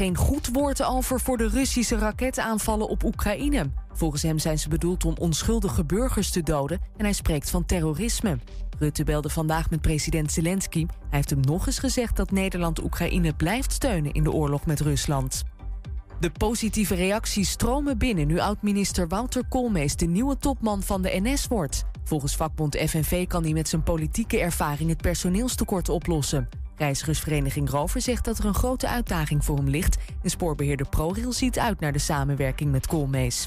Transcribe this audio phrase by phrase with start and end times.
[0.00, 3.70] geen goed woord over voor de Russische raketaanvallen op Oekraïne.
[3.92, 8.38] Volgens hem zijn ze bedoeld om onschuldige burgers te doden en hij spreekt van terrorisme.
[8.78, 10.86] Rutte belde vandaag met president Zelensky.
[10.86, 14.80] Hij heeft hem nog eens gezegd dat Nederland Oekraïne blijft steunen in de oorlog met
[14.80, 15.42] Rusland.
[16.20, 21.46] De positieve reacties stromen binnen nu oud-minister Wouter Koolmees de nieuwe topman van de NS
[21.46, 21.84] wordt.
[22.04, 26.59] Volgens vakbond FNV kan hij met zijn politieke ervaring het personeelstekort oplossen.
[26.80, 29.96] Reizigersvereniging Rover zegt dat er een grote uitdaging voor hem ligt.
[30.22, 33.44] En spoorbeheerder ProRail ziet uit naar de samenwerking met Koolmees.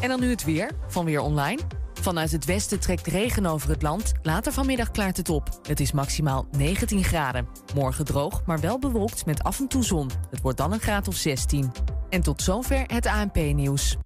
[0.00, 1.60] En dan nu het weer van Weer Online.
[2.00, 4.12] Vanuit het westen trekt regen over het land.
[4.22, 5.60] Later vanmiddag klaart het op.
[5.62, 7.48] Het is maximaal 19 graden.
[7.74, 10.10] Morgen droog, maar wel bewolkt met af en toe zon.
[10.30, 11.72] Het wordt dan een graad of 16.
[12.08, 13.96] En tot zover het ANP-nieuws.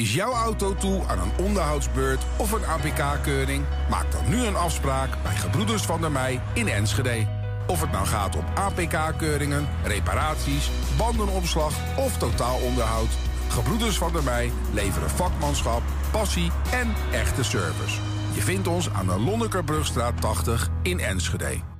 [0.00, 3.64] Is jouw auto toe aan een onderhoudsbeurt of een APK-keuring?
[3.90, 7.26] Maak dan nu een afspraak bij Gebroeders van der Mei in Enschede.
[7.66, 13.08] Of het nou gaat om APK-keuringen, reparaties, bandenopslag of totaalonderhoud.
[13.48, 18.00] Gebroeders van der Mei leveren vakmanschap, passie en echte service.
[18.34, 21.79] Je vindt ons aan de Lonnekerbrugstraat 80 in Enschede.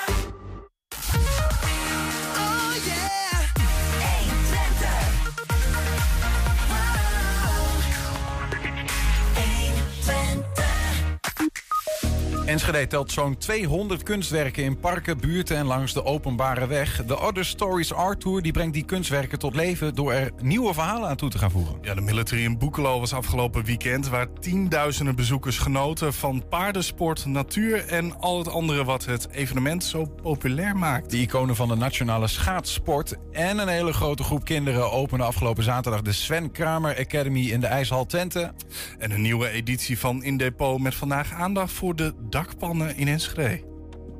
[12.51, 17.05] Enschede telt zo'n 200 kunstwerken in parken, buurten en langs de openbare weg.
[17.05, 21.09] De Other Stories Art Tour die brengt die kunstwerken tot leven door er nieuwe verhalen
[21.09, 21.77] aan toe te gaan voegen.
[21.81, 27.87] Ja, de Military in Boekelo was afgelopen weekend waar tienduizenden bezoekers genoten van paardensport, natuur
[27.87, 31.09] en al het andere wat het evenement zo populair maakt.
[31.09, 36.01] De iconen van de nationale schaatssport en een hele grote groep kinderen openen afgelopen zaterdag
[36.01, 38.53] de Sven Kramer Academy in de IJshal Twente.
[38.99, 43.63] En een nieuwe editie van In Depot met vandaag aandacht voor de dakpannen in Enschede.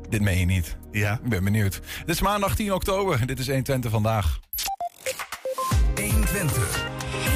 [0.09, 0.77] Dit meen je niet.
[0.91, 1.19] Ja.
[1.23, 1.81] Ik ben benieuwd.
[2.05, 3.25] Dit is maandag 10 oktober.
[3.25, 4.39] Dit is 120 vandaag.
[5.95, 6.85] 120.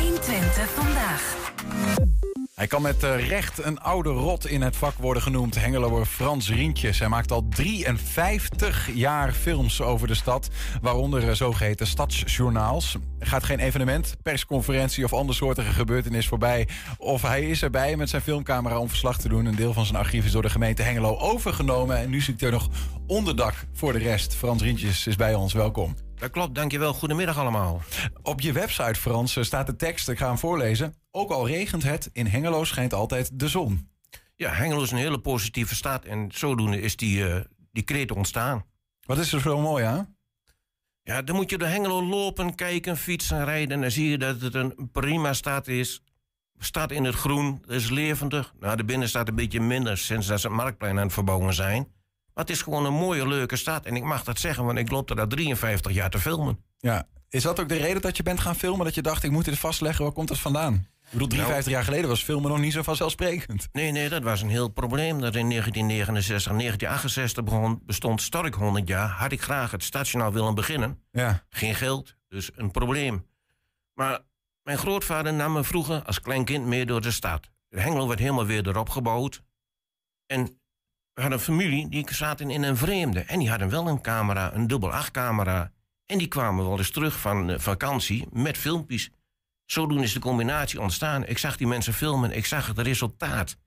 [0.02, 2.25] 120 vandaag.
[2.56, 5.56] Hij kan met eh, recht een oude rot in het vak worden genoemd.
[5.56, 7.00] Hengeloer Frans Rientjes.
[7.00, 10.50] Hij maakt al 53 jaar films over de stad.
[10.82, 12.98] Waaronder eh, zogeheten stadsjournaals.
[13.20, 16.68] Er gaat geen evenement, persconferentie of andersoortige gebeurtenis voorbij.
[16.98, 19.46] Of hij is erbij met zijn filmcamera om verslag te doen.
[19.46, 21.98] Een deel van zijn archief is door de gemeente Hengelo overgenomen.
[21.98, 22.70] En nu zit er nog
[23.08, 24.36] onderdak voor de rest.
[24.36, 25.54] Frans Rientjes is bij ons.
[25.54, 25.96] Welkom.
[26.16, 26.94] Dat klopt, dankjewel.
[26.94, 27.82] Goedemiddag allemaal.
[28.22, 30.10] Op je website, Frans, eh, staat de tekst.
[30.10, 31.05] Ik ga hem voorlezen.
[31.18, 33.90] Ook al regent het, in Hengelo schijnt altijd de zon.
[34.36, 38.66] Ja, Hengelo is een hele positieve stad en zodoende is die, eh, die kreet ontstaan.
[39.02, 40.16] Wat is er zo mooi aan?
[41.04, 43.72] Ja, dan moet je door Hengelo lopen, kijken, fietsen, rijden.
[43.72, 46.04] En dan zie je dat het een prima stad is.
[46.58, 48.54] Stad in het groen, het is levendig.
[48.60, 51.82] Nou, de binnenstad een beetje minder sinds dat ze het marktplein aan het verbouwen zijn.
[52.34, 53.86] Maar het is gewoon een mooie, leuke stad.
[53.86, 56.64] En ik mag dat zeggen, want ik loop er al 53 jaar te filmen.
[56.78, 57.08] Ja.
[57.30, 58.86] Is dat ook de reden dat je bent gaan filmen?
[58.86, 60.94] Dat je dacht, ik moet dit vastleggen, waar komt het vandaan?
[61.06, 63.68] Ik bedoel, 53 jaar geleden was filmen nog niet zo vanzelfsprekend.
[63.72, 65.22] Nee, nee, dat was een heel probleem.
[65.22, 69.10] Dat in 1969 en 1968 begon, bestond Stark 100 jaar.
[69.10, 71.02] Had ik graag het stationaal willen beginnen.
[71.12, 71.44] Ja.
[71.50, 73.26] Geen geld, dus een probleem.
[73.94, 74.20] Maar
[74.64, 77.50] mijn grootvader nam me vroeger als klein kind mee door de stad.
[77.70, 79.44] Hengelo werd helemaal weer erop gebouwd.
[80.26, 80.44] En
[81.14, 83.20] we hadden een familie die zaten in een vreemde.
[83.20, 85.72] En die hadden wel een camera, een dubbel 8 camera.
[86.06, 89.10] En die kwamen wel eens terug van eh, vakantie met filmpjes.
[89.66, 91.26] Zodoende is de combinatie ontstaan.
[91.26, 93.58] Ik zag die mensen filmen, ik zag het resultaat.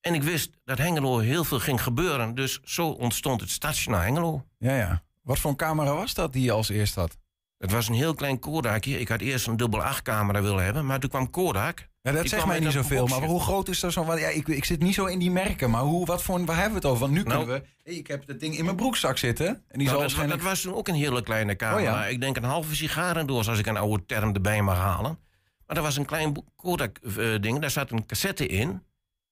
[0.00, 2.34] En ik wist dat Hengelo heel veel ging gebeuren.
[2.34, 4.46] Dus zo ontstond het stationaal Hengelo.
[4.58, 5.02] Ja, ja.
[5.22, 7.18] Wat voor een camera was dat die je als eerst had?
[7.60, 9.00] Het was een heel klein Kodakje.
[9.00, 11.88] Ik had eerst een dubbel 8 camera willen hebben, maar toen kwam Kodak.
[12.02, 13.06] Ja, dat zegt mij niet zoveel.
[13.06, 14.18] Maar hoe groot is dat zo?
[14.18, 15.70] Ja, ik, ik zit niet zo in die merken.
[15.70, 17.00] Maar hoe, wat voor, waar hebben we het over?
[17.00, 17.68] Want nu Nou- kunnen we...
[17.82, 19.46] Hey, ik heb dat ding in mijn broekzak zitten.
[19.46, 20.40] En die Nou, zal dat, waarschijnlijk...
[20.40, 21.78] dat was toen ook een hele kleine camera.
[21.78, 22.06] Oh ja.
[22.06, 25.18] Ik denk een halve sigarendoos, als ik een oude term erbij mag halen.
[25.66, 27.58] Maar dat was een klein Kodak-ding.
[27.60, 28.82] Daar zat een cassette in.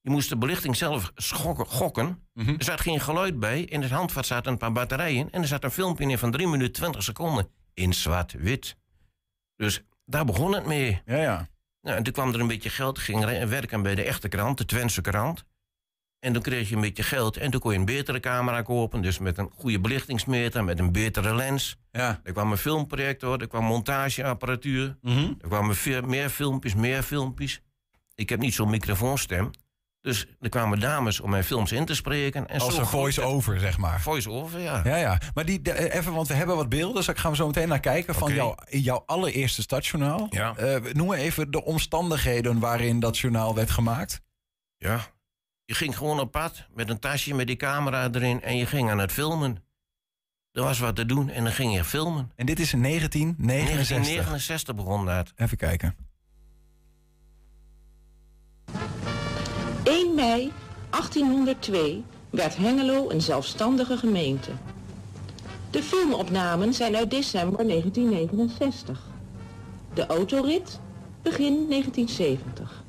[0.00, 2.22] Je moest de belichting zelf schokken, gokken.
[2.34, 2.48] Mhm.
[2.58, 3.60] Er zat geen geluid bij.
[3.60, 5.28] In het handvat zaten een paar batterijen.
[5.30, 7.48] En er zat een filmpje in van 3 minuten 20 seconden.
[7.78, 8.76] In zwart-wit.
[9.56, 11.02] Dus daar begon het mee.
[11.04, 11.48] Ja, ja.
[11.82, 12.98] Nou, en toen kwam er een beetje geld.
[12.98, 15.44] ging werken bij de echte krant, de Twentse krant.
[16.18, 17.36] En toen kreeg je een beetje geld.
[17.36, 19.02] En toen kon je een betere camera kopen.
[19.02, 21.76] Dus met een goede belichtingsmeter, met een betere lens.
[21.90, 22.20] Ja.
[22.24, 24.96] Er kwam een filmprojector, er kwam montageapparatuur.
[25.02, 25.32] Mhm.
[25.40, 25.76] Er kwamen
[26.06, 27.60] meer filmpjes, meer filmpjes.
[28.14, 29.50] Ik heb niet zo'n microfoonstem.
[30.00, 32.48] Dus er kwamen dames om mijn films in te spreken.
[32.48, 34.00] En Als een voice-over, zeg maar.
[34.00, 34.80] Voice-over, ja.
[34.84, 35.20] Ja, ja.
[35.34, 36.94] Maar die, de- eh, even, want we hebben wat beelden.
[36.94, 38.14] Dus daar gaan we zo meteen naar kijken.
[38.14, 38.34] Van Oké.
[38.34, 40.26] jouw, jouw allereerste stadsjournaal.
[40.30, 40.56] Ja.
[40.56, 44.20] Eh, noem even de omstandigheden waarin dat journaal werd gemaakt.
[44.76, 45.00] Ja,
[45.64, 48.90] je ging gewoon op pad met een tasje met die camera erin en je ging
[48.90, 49.62] aan het filmen.
[50.52, 52.32] Er was wat te doen en dan ging je filmen.
[52.36, 53.94] En dit is in 1969.
[53.94, 55.32] 1969 begon dat.
[55.36, 55.96] Even kijken.
[59.88, 60.52] 1 mei
[60.90, 64.50] 1802 werd Hengelo een zelfstandige gemeente.
[65.70, 69.00] De filmopnamen zijn uit december 1969.
[69.94, 70.80] De autorit
[71.22, 72.84] begin 1970.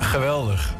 [0.00, 0.74] Geweldig.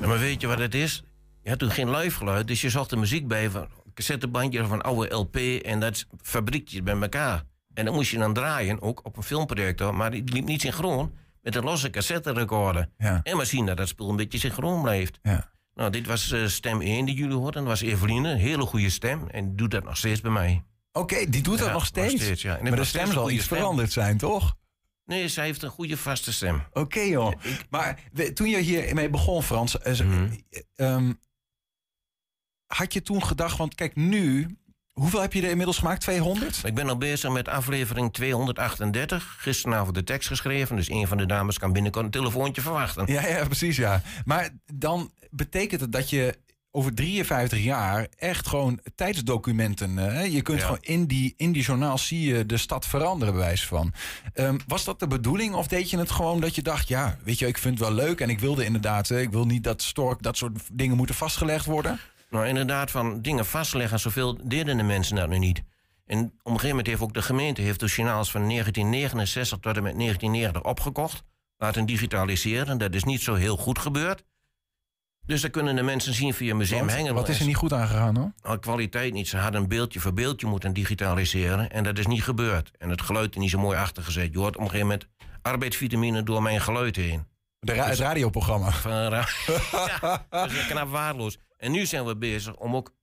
[0.00, 1.02] Maar weet je wat het is?
[1.42, 4.70] Je had toen geen live geluid, dus je zocht de muziek bij van cassettebandje of
[4.70, 7.42] een oude LP en dat fabriekjes bij elkaar.
[7.74, 11.12] En dan moest je dan draaien, ook op een filmprojector, maar die liep niet synchroon
[11.42, 12.88] met een losse cassetterecorder.
[12.98, 13.20] Ja.
[13.22, 15.18] En maar zien dat dat spul een beetje synchroon blijft.
[15.22, 15.50] Ja.
[15.74, 17.60] Nou, dit was eh, stem 1 die jullie hoorden.
[17.64, 19.28] Dat was Eveline, een hele goede stem.
[19.28, 20.64] En doet dat nog steeds bij mij.
[20.92, 22.22] Oké, die doet dat Ja, nog nog steeds.
[22.22, 22.56] steeds, ja.
[22.56, 23.56] En maar de stem steeds zal iets stem.
[23.58, 24.56] veranderd zijn, toch?
[25.04, 26.62] Nee, zij heeft een goede vaste stem.
[26.72, 27.32] Oké, joh.
[27.70, 30.28] Maar we- toen je hiermee begon, Frans, eh, Mhm.
[30.50, 30.60] eh,
[30.94, 31.12] ehm,
[32.76, 34.56] had je toen gedacht, want kijk, nu,
[34.92, 36.00] hoeveel heb je er inmiddels gemaakt?
[36.00, 36.60] 200?
[36.64, 39.36] Ik ben al bezig met aflevering 238.
[39.38, 40.76] Gisteravond de tekst geschreven.
[40.76, 43.12] Dus een van de dames kan binnenkort een telefoontje verwachten.
[43.12, 44.02] Ja, ja, precies, ja.
[44.24, 46.38] Maar dan betekent het dat je
[46.72, 49.98] over 53 jaar echt gewoon tijdsdocumenten...
[49.98, 50.64] eh, je kunt Ja.
[50.64, 53.92] gewoon in die, in die journaal zie je de stad veranderen, bewijs van.
[54.32, 56.88] Ehm, was dat de bedoeling of deed je het gewoon dat je dacht...
[56.88, 59.10] ja, weet je, ik vind het wel leuk en ik wilde inderdaad...
[59.10, 62.00] eh, ik wil niet dat Stork dat soort dingen moeten vastgelegd worden...
[62.30, 65.62] Nou, inderdaad, van dingen vastleggen, zoveel deden de mensen dat nu niet.
[66.06, 69.76] En op een gegeven moment heeft ook de gemeente heeft de journaals van 1969 tot
[69.76, 71.22] en met 1990 opgekocht.
[71.56, 72.78] Laten digitaliseren.
[72.78, 74.24] Dat is niet zo heel goed gebeurd.
[75.26, 77.14] Dus dan kunnen de mensen zien via Museum Hengelo.
[77.14, 78.32] wat is er niet goed aangegaan, hoor?
[78.42, 79.28] Nou, kwaliteit niet.
[79.28, 81.70] Ze hadden een beeldje voor beeldje moeten digitaliseren.
[81.70, 82.70] En dat is niet gebeurd.
[82.78, 84.32] En het geluid is niet zo mooi achtergezet.
[84.32, 85.06] Je hoort op een gegeven moment
[85.42, 87.26] arbeidsvitamine door mijn geluid heen.
[87.60, 88.70] De ra- het radioprogramma.
[88.70, 89.28] Van, ra-
[90.00, 91.38] ja, dat is knap waardeloos.
[91.60, 92.94] En nu zijn we bezig om ook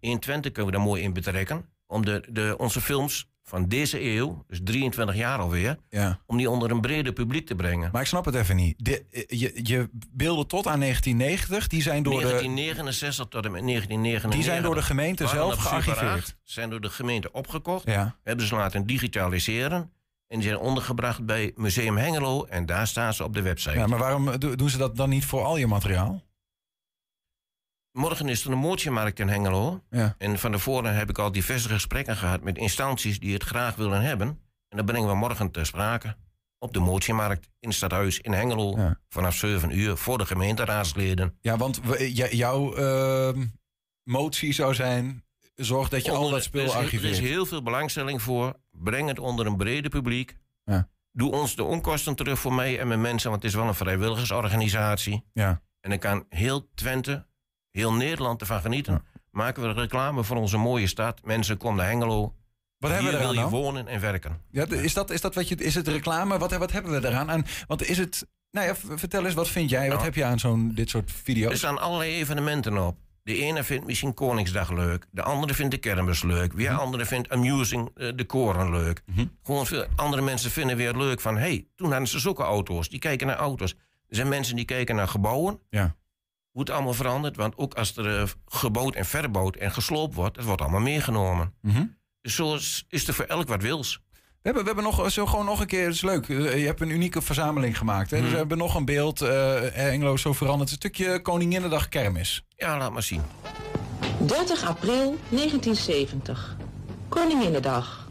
[0.00, 1.64] in Twente kunnen we daar mooi in betrekken.
[1.86, 6.20] Om de, de, onze films van deze eeuw, dus 23 jaar alweer, Ja.
[6.26, 7.88] om die onder een breder publiek te brengen.
[7.92, 8.74] Maar ik snap het even niet.
[8.84, 13.62] De, je, je beelden tot aan 1990, die zijn door, de, 1969 tot en met
[13.62, 14.30] 1999.
[14.30, 16.10] die zijn door de gemeente zelf gearchiveerd.
[16.22, 17.84] 8, zijn door de gemeente opgekocht.
[17.86, 18.16] Ja.
[18.24, 19.92] Hebben ze laten digitaliseren.
[20.28, 22.44] En die zijn ondergebracht bij Museum Hengelo.
[22.44, 23.76] En daar staan ze op de website.
[23.78, 26.22] ja, maar waarom do- doen ze dat dan niet voor al je materiaal?
[27.98, 29.82] Morgen is er een mootjemarkt in Hengelo.
[29.90, 30.14] Ja.
[30.18, 34.00] En van tevoren heb ik al diverse gesprekken gehad met instanties die het graag willen
[34.02, 34.28] hebben.
[34.68, 36.16] En dat brengen we morgen ter sprake.
[36.58, 38.76] Op de mootjemarkt in het stadhuis in Hengelo.
[38.76, 38.98] Ja.
[39.08, 41.36] Vanaf 7 uur voor de gemeenteraadsleden.
[41.40, 43.46] Ja, want we- jouw ehm,
[44.02, 45.24] motie zou zijn...
[45.54, 47.18] zorg dat je al dat spul er is, Er is archiveert.
[47.18, 48.54] heel veel belangstelling voor.
[48.70, 50.36] Breng het onder een brede publiek.
[50.64, 50.88] Ja.
[51.12, 53.30] Doe ons de onkosten terug voor mij en mijn mensen.
[53.30, 55.24] Want het is wel een vrijwilligersorganisatie.
[55.32, 55.62] Ja.
[55.80, 57.26] En dan kan heel Twente,
[57.70, 58.92] heel Nederland ervan genieten.
[58.92, 59.20] Ja.
[59.30, 61.20] Maken we reclame voor onze mooie stad.
[61.24, 62.34] Mensen, kom naar Hengelo.
[62.78, 64.40] Wat hebben we wil je wonen en werken.
[64.50, 65.54] Ja, is, dat, is dat wat je...
[65.54, 66.38] Is het reclame?
[66.38, 67.30] Wat, wat hebben we eraan?
[67.30, 68.26] En, want is het...
[68.50, 69.80] Nou ja, vertel eens, wat vind jij?
[69.80, 70.02] Wat Nou.
[70.04, 71.58] heb je aan zo'n dit soort Er video's?
[71.58, 72.96] staan allerlei evenementen op.
[73.22, 75.06] De ene vindt misschien Koningsdag leuk.
[75.10, 76.52] De andere vindt de kermis leuk.
[76.52, 76.80] Weer Mhm.
[76.80, 79.02] andere vindt amusing eh, de koren leuk.
[79.42, 81.34] Gewoon veel andere mensen vinden weer leuk van...
[81.34, 82.88] hé, hey, toen hadden ze zulke auto's.
[82.88, 83.70] Die kijken naar auto's.
[84.08, 85.60] Er zijn mensen die kijken naar gebouwen.
[85.70, 85.96] Ja.
[86.58, 87.36] Hoe het allemaal verandert.
[87.36, 90.34] Want ook als er eh, gebouwd en verbouwd en gesloopt wordt...
[90.34, 91.54] dat wordt allemaal meegenomen.
[91.62, 91.84] Mhm.
[92.22, 94.00] Dus zo is, is er voor elk wat wils.
[94.12, 96.28] We hebben, we hebben nog, zo gewoon nog een keer, het is leuk.
[96.28, 98.10] Eh, Je hebt een unieke verzameling gemaakt.
[98.10, 98.16] Hè?
[98.16, 98.32] Dus Mhm.
[98.32, 99.20] we hebben nog een beeld.
[99.20, 100.70] eh Engelo zo veranderd.
[100.70, 102.44] Een stukje Koninginnedag kermis.
[102.56, 103.22] Ja, laat maar zien.
[104.26, 106.56] 30 april 1970.
[107.08, 108.08] Koninginnedag.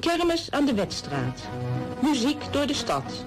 [0.00, 1.42] Kermis aan de Wetstraat.
[2.02, 3.24] Muziek door de stad.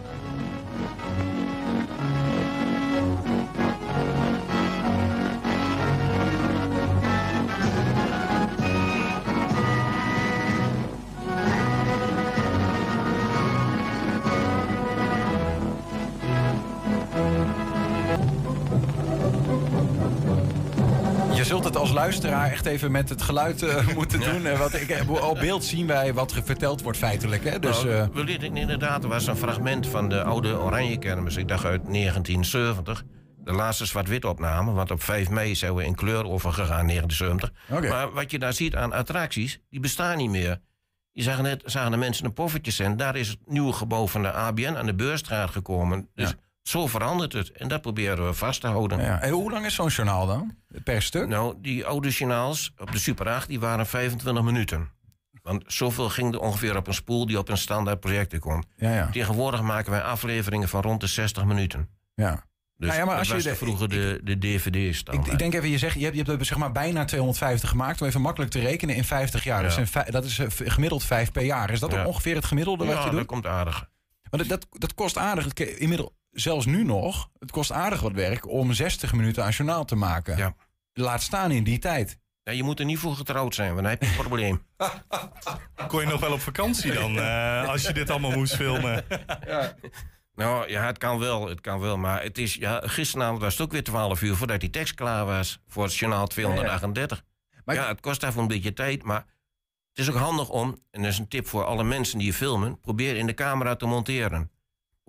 [21.52, 24.58] Zult het als luisteraar echt even met het geluid eh, moeten doen.
[24.58, 27.44] Want ik, op beeld zien wij wat er verteld wordt feitelijk.
[27.44, 27.60] Hè?
[27.60, 31.36] Dus, Nou, eh, we lieten inderdaad, er was een fragment van de oude Oranje Kermis.
[31.36, 33.04] Ik dacht uit 1970.
[33.38, 37.52] De laatste zwart-wit opname, want op 5 mei zijn we in kleur overgegaan, 1970.
[37.70, 37.88] Oké.
[37.88, 40.62] Maar wat je daar ziet aan attracties, die bestaan niet meer.
[41.12, 44.22] Je zagen net zagen de mensen een poffertje en daar is het nieuwe gebouw van
[44.22, 46.10] de ABN aan de Beurstraat gekomen.
[46.16, 46.36] Dus Ja.
[46.72, 47.52] Zo verandert het.
[47.52, 49.00] En dat proberen we vast te houden.
[49.02, 49.22] Ja.
[49.22, 50.56] En hoe lang is zo'n journaal dan?
[50.84, 51.28] Per stuk?
[51.28, 54.90] Nou, die oude journaals op de Super 8 die waren 25 minuten.
[55.42, 58.66] Want zoveel ging er ongeveer op een spoel die op een standaard projector komt.
[58.76, 59.10] Ja, ja.
[59.12, 61.90] Tegenwoordig maken wij afleveringen van rond de 60 minuten.
[62.16, 62.44] ja.
[62.78, 65.04] Dus Nou ja, maar dat als je de- vroeger de, de DVD's.
[65.12, 67.70] Ik, ik denk even, je zegt, je hebt, je hebt er zeg maar bijna 250
[67.70, 68.02] gemaakt.
[68.02, 69.62] Om even makkelijk te rekenen in 50 jaar.
[69.62, 69.76] Dat, Ja.
[69.76, 71.70] zijn vij- dat is gemiddeld vijf per jaar.
[71.72, 72.02] Is dat Ja.
[72.02, 73.26] ook ongeveer het gemiddelde wat ja, je dat doet?
[73.28, 73.90] komt aardig.
[74.30, 75.54] Want dat, dat kost aardig.
[75.54, 79.96] Inmiddels, zelfs nu nog, het kost aardig wat werk om 60 minuten aan journaal te
[79.96, 80.38] maken.
[80.38, 80.56] Ja.
[80.94, 82.20] Laat staan in die tijd.
[82.44, 84.62] Ja, je moet er niet voor getrouwd zijn, want dan heb je een probleem.
[85.88, 89.06] Kon je nog wel op vakantie dan, eh, als je dit allemaal moest filmen?
[90.36, 91.98] Nou ja, het kan wel, het kan wel.
[91.98, 95.26] Maar het is, ja, gisteravond was het ook weer 12 uur voordat die tekst klaar
[95.26, 95.62] was.
[95.68, 97.24] Voor het journaal 238.
[97.66, 99.26] Maar- ja, het kost daarvoor een beetje tijd, maar
[99.90, 102.34] het is ook handig om, en dat is een tip voor alle mensen die je
[102.34, 104.52] filmen, probeer in de camera te monteren.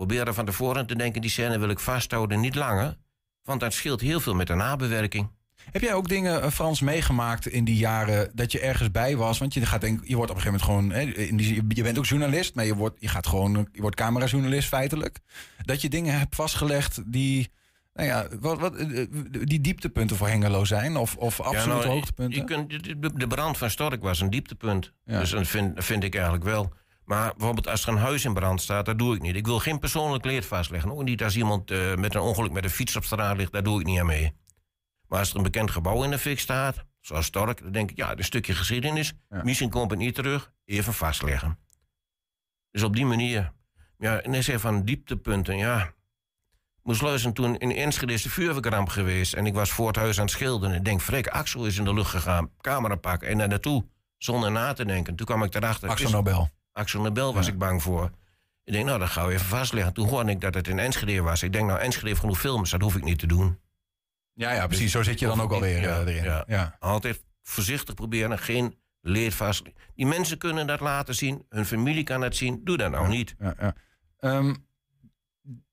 [0.06, 2.96] Probeer er van tevoren te denken, die scène wil ik vasthouden, niet langer.
[3.42, 5.30] Want dat scheelt heel veel met de nabewerking.
[5.70, 9.38] Heb jij ook dingen, eh, Frans, meegemaakt in die jaren dat je ergens bij was?
[9.38, 11.14] Want je, gaat denk, je wordt op een gegeven moment gewoon.
[11.14, 13.68] Hè, in die, je bent ook journalist, maar je wordt, je gaat gewoon.
[13.72, 15.18] Je wordt camerajournalist feitelijk.
[15.64, 17.50] Dat je dingen hebt vastgelegd die.
[17.94, 20.96] Nou ja, wat, wat, eh, die dieptepunten voor Hengelo zijn?
[20.96, 22.38] Of, of absolute nou, hoogtepunten?
[22.38, 24.92] Je kunt, de- brand van Stork was een dieptepunt.
[25.04, 25.18] Ja.
[25.18, 26.72] Dus dat vind, vind ik eigenlijk wel.
[27.12, 29.36] Maar bijvoorbeeld als er een huis in brand staat, dat doe ik niet.
[29.36, 30.92] Ik wil geen persoonlijk leed vastleggen.
[30.92, 33.62] Ook niet als iemand eh, met een ongeluk met een fiets op straat ligt, daar
[33.62, 34.34] doe ik niet aan mee.
[35.08, 37.96] Maar als er een bekend gebouw in de fik staat, zoals Stork, dan denk ik,
[37.96, 39.12] ja, een stukje geschiedenis.
[39.28, 39.42] Ja.
[39.42, 41.58] Misschien komt het niet terug, even vastleggen.
[42.70, 43.52] Dus op die manier.
[43.98, 45.92] Ja, en hij zei van dieptepunten, ja.
[46.82, 49.34] Moest luisteren, toen in Enschede is de vuurwerkramp geweest...
[49.34, 50.76] en ik was voor het huis aan het schilderen.
[50.76, 52.50] Ik denk, frek, Axel is in de lucht gegaan.
[52.60, 53.84] Camera pakken en daar naartoe,
[54.18, 55.16] zonder na te denken.
[55.16, 55.88] Toen kwam ik erachter...
[55.88, 56.50] Axel Nobel.
[56.72, 57.52] Axel Nobel was Ja.
[57.52, 58.10] ik bang voor.
[58.64, 59.92] Ik denk, nou, dat gaan we even vastleggen.
[59.92, 61.42] Toen hoorde ik dat het in Enschede was.
[61.42, 63.58] Ik denk, nou, Enschede heeft genoeg films, dat hoef ik niet te doen.
[64.34, 64.92] Ja, ja, precies.
[64.92, 66.22] Zo zit je dan ook alweer Ja, eh, erin.
[66.24, 66.44] Ja.
[66.46, 66.76] ja.
[66.78, 69.62] Altijd voorzichtig proberen, geen leed vast.
[69.94, 72.60] Die mensen kunnen dat laten zien, hun familie kan het zien.
[72.64, 73.34] Doe dat nou niet.
[73.38, 73.74] Ja, ja.
[74.18, 74.54] Ehm,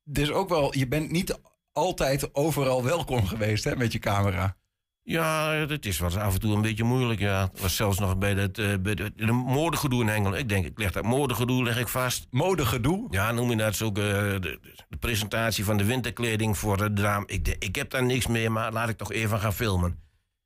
[0.04, 1.40] dus ook wel, je bent niet
[1.72, 4.58] altijd overal welkom geweest hè, met je camera.
[5.04, 7.20] Ja, het is eens af en toe een beetje moeilijk.
[7.20, 7.42] Ja.
[7.52, 10.36] Het was zelfs nog bij, het, eh, bij de, de moordegedoe in Hengelo.
[10.36, 12.28] Ik denk, ik leg dat moordegedoe leg ik vast.
[12.30, 13.08] Modegedoe.
[13.10, 16.94] Ja, noem je dat zo ook eh, de, de presentatie van de winterkleding voor de
[16.94, 17.26] dame.
[17.28, 20.00] Ik, de- ik heb daar niks mee, maar laat ik toch even gaan filmen.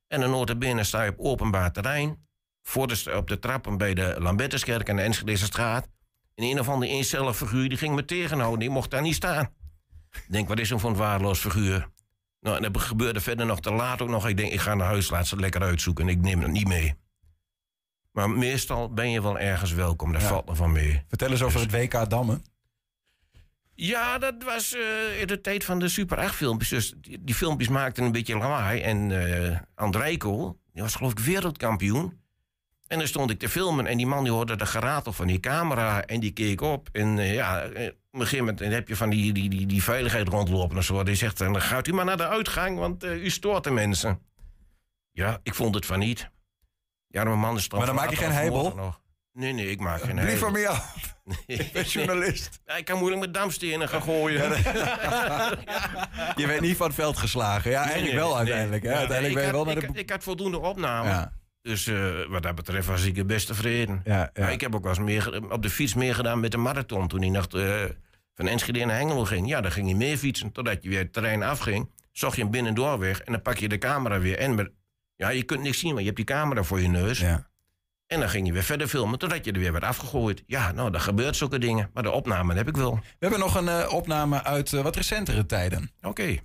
[0.08, 2.26] En dan notabene sta je op openbaar terrein.
[2.62, 5.88] Voor de, op de trappen bij de Lambertuskerk en de Enschedeze straat.
[6.34, 8.58] En een of andere eencellig figuur die ging me tegenhouden.
[8.60, 9.48] Die mocht daar niet staan.
[10.10, 11.88] Ik denk, wat is hem voor een waardeloos figuur?
[12.44, 14.28] Nou, en dat gebeurde verder nog te laat ook nog.
[14.28, 16.04] Ik denk, ik ga naar huis, laat ze lekker uitzoeken.
[16.04, 16.94] En ik neem het niet mee.
[18.12, 20.12] Maar meestal ben je wel ergens welkom.
[20.12, 20.28] Daar Ja.
[20.28, 21.02] valt er van mee.
[21.08, 22.44] Vertel eens over het WK Dammen.
[23.74, 26.68] Ja, dat was eh, in de tijd van de Super 8 filmpjes.
[26.68, 28.80] Dus die, die filmpjes maakten een beetje lawaai.
[28.80, 29.10] En
[29.50, 32.20] eh Andrijko, die was geloof ik wereldkampioen.
[32.86, 35.40] En dan stond ik te filmen en die man die hoorde de geratel van die
[35.40, 36.88] camera en die keek op.
[36.92, 37.68] En eh, ja,
[38.20, 41.02] een gegeven moment heb je van die, die, die, die veiligheid rondlopen en zo.
[41.02, 44.20] Die zegt, dan gaat u maar naar de uitgang, want eh, u stoort de mensen.
[45.10, 46.30] Ja, ik vond het van niet.
[47.06, 48.94] Ja, mijn man is Maar dan maak je geen heibel?
[49.32, 50.44] Nee, nee, ik maak geen Blief heibel.
[50.44, 51.12] van mij af.
[51.46, 52.58] Ik ben journalist.
[52.66, 54.50] Ja, ik kan moeilijk met damstenen gaan gooien.
[56.40, 57.70] Je werd niet van het veld geslagen.
[57.70, 58.82] Ja, eigenlijk Nee, wel uiteindelijk.
[58.82, 58.94] hè?
[58.94, 59.88] Uiteindelijk ben je wel had- naar de...
[59.92, 61.10] ik, ik had voldoende opnamen.
[61.10, 61.32] Ja,
[61.64, 64.00] Dus eh, wat dat betreft was ik het best tevreden.
[64.04, 64.30] ja, ja.
[64.42, 67.08] Maar ik heb ook wel eens meer, op de fiets meer gedaan met de marathon.
[67.08, 67.82] Toen hij nog eh,
[68.34, 69.48] van Enschede naar Hengelo ging.
[69.48, 70.52] Ja, dan ging je meer fietsen.
[70.52, 71.90] Totdat je weer het terrein afging.
[72.12, 73.20] Zocht je hem binnendoor weg.
[73.20, 74.38] En dan pak je de camera weer.
[74.38, 74.70] En met,
[75.16, 77.18] ja, je kunt niks zien, maar je hebt die camera voor je neus.
[77.18, 77.46] ja.
[78.06, 79.18] En dan ging je weer verder filmen.
[79.18, 80.42] Totdat je er weer werd afgegooid.
[80.46, 81.90] Ja, nou, dat gebeurt zulke dingen.
[81.94, 82.94] Maar de opname heb ik wel.
[82.94, 85.90] We hebben nog een eh, opname uit eh, wat recentere tijden.
[86.02, 86.36] Oké.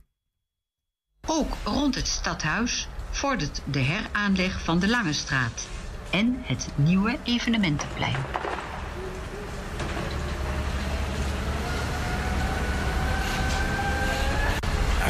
[1.28, 5.68] Ook rond het stadhuis vordert de heraanleg van de Lange Straat
[6.12, 8.18] en het nieuwe evenementenplein.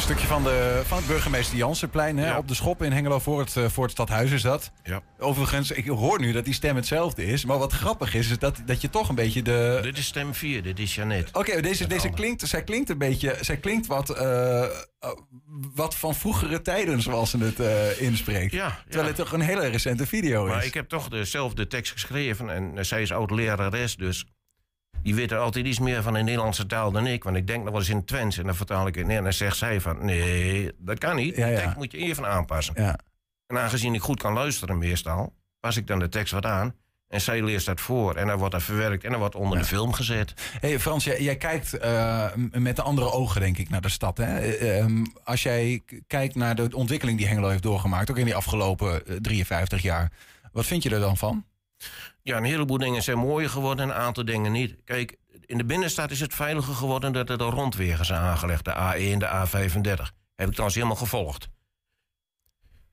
[0.00, 2.38] Een stukje van, de, van het burgemeester Jansenplein hè, Ja.
[2.38, 4.72] op de schop in Hengelo voor het, eh, voor het stadhuis is dat.
[4.82, 5.00] Ja.
[5.18, 7.44] Overigens, ik hoor nu dat die stem hetzelfde is.
[7.44, 9.78] Maar wat grappig is, is dat, dat je toch een beetje de...
[9.82, 10.62] Dit is stem 4.
[10.62, 11.28] Dit is Janet.
[11.32, 14.70] Oké, deze, deze klinkt, zij klinkt een beetje, zij klinkt wat, eh, eh,
[15.74, 18.52] wat van vroegere tijden zoals ze het eh, inspreekt.
[18.52, 19.08] Ja, Terwijl ja.
[19.08, 20.50] het toch een hele recente video is.
[20.52, 24.26] Maar ik heb toch dezelfde tekst geschreven en zij is oud-lerares, dus
[25.02, 27.24] die weet er altijd iets meer van de Nederlandse taal dan ik.
[27.24, 29.22] Want ik denk nog wel eens in Twents en dan vertaal ik het neer en
[29.22, 31.34] dan zegt zij van nee, dat kan niet.
[31.34, 31.60] De ja.
[31.60, 32.74] tekst moet je even aanpassen.
[32.76, 32.98] Ja,
[33.46, 36.74] En aangezien ik goed kan luisteren meestal, pas ik dan de tekst wat aan.
[37.08, 39.64] En zij leest dat voor en dan wordt dat verwerkt en dan wordt onder de
[39.64, 40.34] film gezet.
[40.60, 44.18] Hey Frans, jij, jij kijkt uh, met de andere ogen, denk ik, naar de stad.
[44.18, 44.60] Hè?
[44.82, 49.02] Uh, als jij kijkt naar de ontwikkeling die Hengelo heeft doorgemaakt, ook in die afgelopen
[49.22, 50.12] 53 jaar,
[50.52, 51.44] wat vind je er dan van?
[52.22, 54.76] Ja, een heleboel dingen zijn mooier geworden en een aantal dingen niet.
[54.84, 58.64] Kijk, in de binnenstad is het veiliger geworden dat er rondwegen zijn aangelegd.
[58.64, 60.02] De A1, de A35.
[60.34, 61.48] Heb ik trouwens helemaal gevolgd.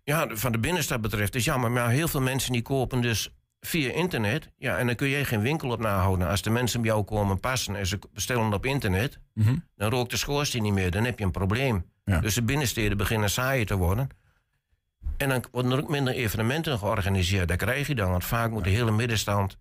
[0.04, 1.72] Ja, van de binnenstad betreft is jammer.
[1.72, 3.30] Maar heel veel mensen die kopen dus
[3.60, 4.52] via internet.
[4.58, 6.28] Ja, en dan kun je geen winkel op nahouden.
[6.28, 9.20] Als de mensen bij jou komen passen en ze bestellen op internet...
[9.76, 10.92] dan rookt de schoorsteen niet meer.
[10.92, 11.86] Dan heb je een probleem.
[12.04, 14.10] Dus de binnensteden beginnen saaier te worden.
[15.18, 17.48] En dan worden er ook minder evenementen georganiseerd.
[17.48, 18.12] Dat krijg je dan.
[18.12, 19.58] Want vaak moet de hele middenstand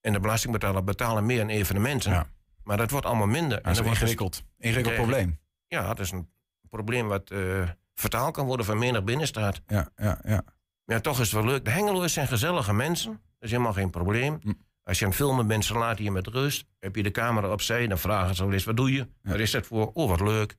[0.00, 2.26] en de belastingbetaler betalen meer aan evenementen.
[2.64, 3.62] Maar dat wordt allemaal minder.
[3.62, 5.38] dat is een ingewikkeld, ingewikkeld probleem.
[5.66, 6.28] Ja, dat is een
[6.68, 9.60] probleem wat uh, vertaald kan worden van menig binnenstaat.
[9.66, 10.42] Ja, ja, ja.
[10.84, 11.64] Maar toch is het wel leuk.
[11.64, 13.10] De Hengeloers zijn gezellige mensen.
[13.10, 14.38] Dat is helemaal geen probleem.
[14.42, 14.52] Hm.
[14.82, 16.66] Als je aan het filmen bent, ze laten je met rust.
[16.78, 19.08] Heb je de camera opzij, dan vragen ze wel eens, wat doe je?
[19.22, 19.90] Waar is dat voor?
[19.92, 20.56] Oh, wat leuk.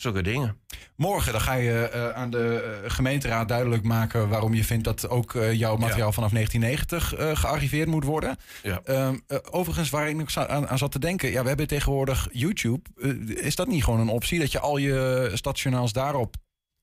[0.00, 0.56] Zulke dingen.
[0.96, 5.08] Morgen dan ga je uh, aan de uh, gemeenteraad duidelijk maken waarom je vindt dat
[5.08, 6.12] ook uh, jouw materiaal ja.
[6.12, 8.36] vanaf 1990 gearriveerd moet worden.
[8.62, 8.80] Ja.
[8.84, 9.16] Ehm,
[9.50, 12.80] overigens, waar ik aan, aan, zat te denken, ja, we hebben tegenwoordig YouTube.
[13.26, 16.36] is dat niet gewoon een optie dat je al je stadsjournaals daarop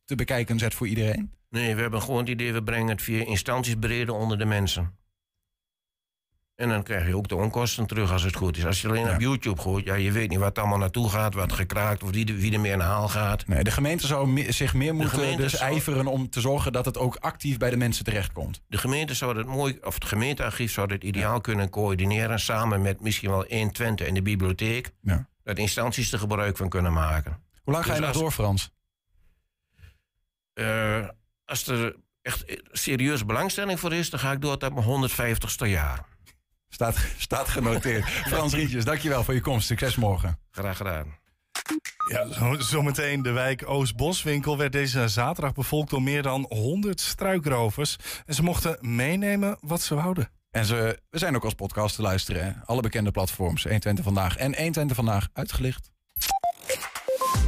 [0.06, 1.32] te bekijken zet voor iedereen?
[1.50, 4.97] Nee, we hebben gewoon het idee, we brengen het via instanties breder onder de mensen.
[6.58, 8.66] En dan krijg je ook de onkosten terug als het goed is.
[8.66, 9.14] Als je alleen ja.
[9.14, 12.26] op YouTube gooit, ja, je weet niet wat allemaal naartoe gaat, wat gekraakt wordt, wie,
[12.26, 13.48] wie er meer in haal gaat.
[13.48, 15.72] Nee, de gemeente zou me, zich meer moeten dus zou...
[15.72, 18.62] ijveren om te zorgen dat het ook actief bij de mensen terechtkomt.
[18.68, 21.40] De gemeente zou het mooi, of het gemeentearchief zou het ideaal ja.
[21.40, 24.92] kunnen coördineren samen met misschien wel 1 Twente en de bibliotheek.
[25.02, 25.28] Ja.
[25.44, 27.40] Dat instanties er gebruik van kunnen maken.
[27.64, 28.72] Hoe lang ga je dus nog door, Frans?
[30.54, 31.08] Uh,
[31.46, 36.06] als er echt serieus belangstelling voor is, dan ga ik door tot mijn 150ste jaar.
[36.70, 38.06] Staat, staat genoteerd.
[38.10, 39.68] Frans Rietjes, dankjewel voor je komst.
[39.68, 40.40] Succes morgen.
[40.52, 41.16] Graag gedaan.
[42.12, 42.28] Ja,
[42.60, 47.96] zometeen de wijk Oost-Boswinkel werd deze zaterdag bevolkt door meer dan 100 struikrovers.
[48.26, 50.30] En ze mochten meenemen wat ze wouden.
[50.52, 52.46] En ze, we zijn ook als podcast te luisteren.
[52.46, 52.52] Hè?
[52.66, 53.64] Alle bekende platforms.
[53.64, 55.92] 120 vandaag en 120 vandaag uitgelicht.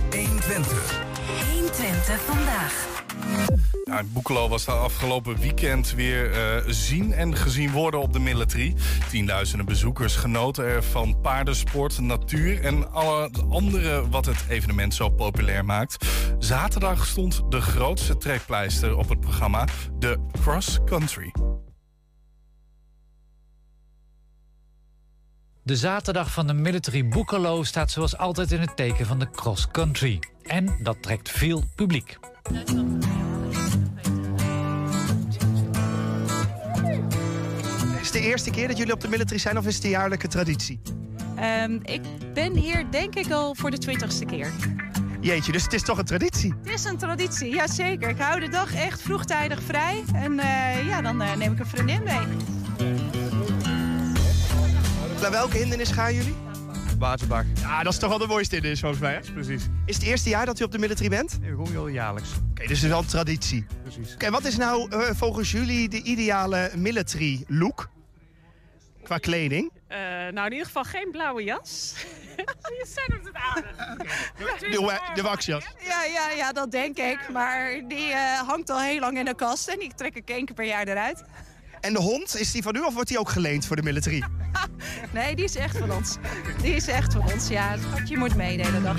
[0.10, 1.04] 120.
[1.52, 2.88] 120 vandaag.
[3.90, 8.76] Ja, Boekelo was de afgelopen weekend weer uh, zien en gezien worden op de military.
[9.10, 15.66] Tienduizenden bezoekers genoten er van paardensport, natuur en alle andere wat het evenement zo populair
[15.66, 16.06] maakt.
[16.40, 19.68] Zaterdag stond de grootste trekpleister op het programma,
[20.00, 21.32] de Cross Country.
[25.64, 29.68] De zaterdag van de Military Boekelo staat zoals altijd in het teken van de cross
[29.72, 30.20] country.
[30.44, 32.20] En dat trekt veel publiek.
[38.10, 39.90] Is het de eerste keer dat jullie op de military zijn of is het een
[39.90, 40.82] jaarlijke traditie?
[41.64, 42.02] Um, ik
[42.34, 44.52] ben hier denk ik al voor de twintigste keer.
[45.22, 46.54] Jeetje, dus het is toch een traditie?
[46.64, 48.10] Het is een traditie, ja zeker.
[48.10, 50.04] Ik hou de dag echt vroegtijdig vrij.
[50.14, 52.20] En uh, ja, dan uh, neem ik een vriendin mee.
[55.22, 56.36] Naar welke hindernis gaan jullie?
[57.00, 57.46] Waterbak.
[57.60, 59.32] Ja, dat is toch wel de mooiste hindernis volgens mij, hè?
[59.34, 59.64] Precies.
[59.86, 61.40] Is het eerste jaar dat u op de military bent?
[61.42, 62.30] Nee, we komen hier al jaarlijks.
[62.30, 63.66] Oké, okay, dus het is wel een traditie.
[63.82, 64.06] Precies.
[64.06, 67.90] Oké, okay, wat is nou uh, volgens jullie de ideale military look?
[69.10, 69.72] Qua kleding?
[69.92, 69.98] Uh,
[70.32, 71.94] nou, in ieder geval geen blauwe jas.
[72.80, 73.64] Je zet het aan.
[74.60, 75.66] De, de waxjas?
[75.80, 77.30] Ja, ja, ja, dat denk ik.
[77.32, 80.46] Maar die uh, hangt al heel lang in de kast en die trek ik één
[80.46, 81.24] keer per jaar eruit.
[81.82, 84.24] En de hond, is die van u of wordt die ook geleend voor de military?
[85.14, 86.18] nee, die is echt van ons.
[86.62, 87.78] Die is echt van ons, ja.
[87.78, 88.98] Schatje moet mee de hele dag.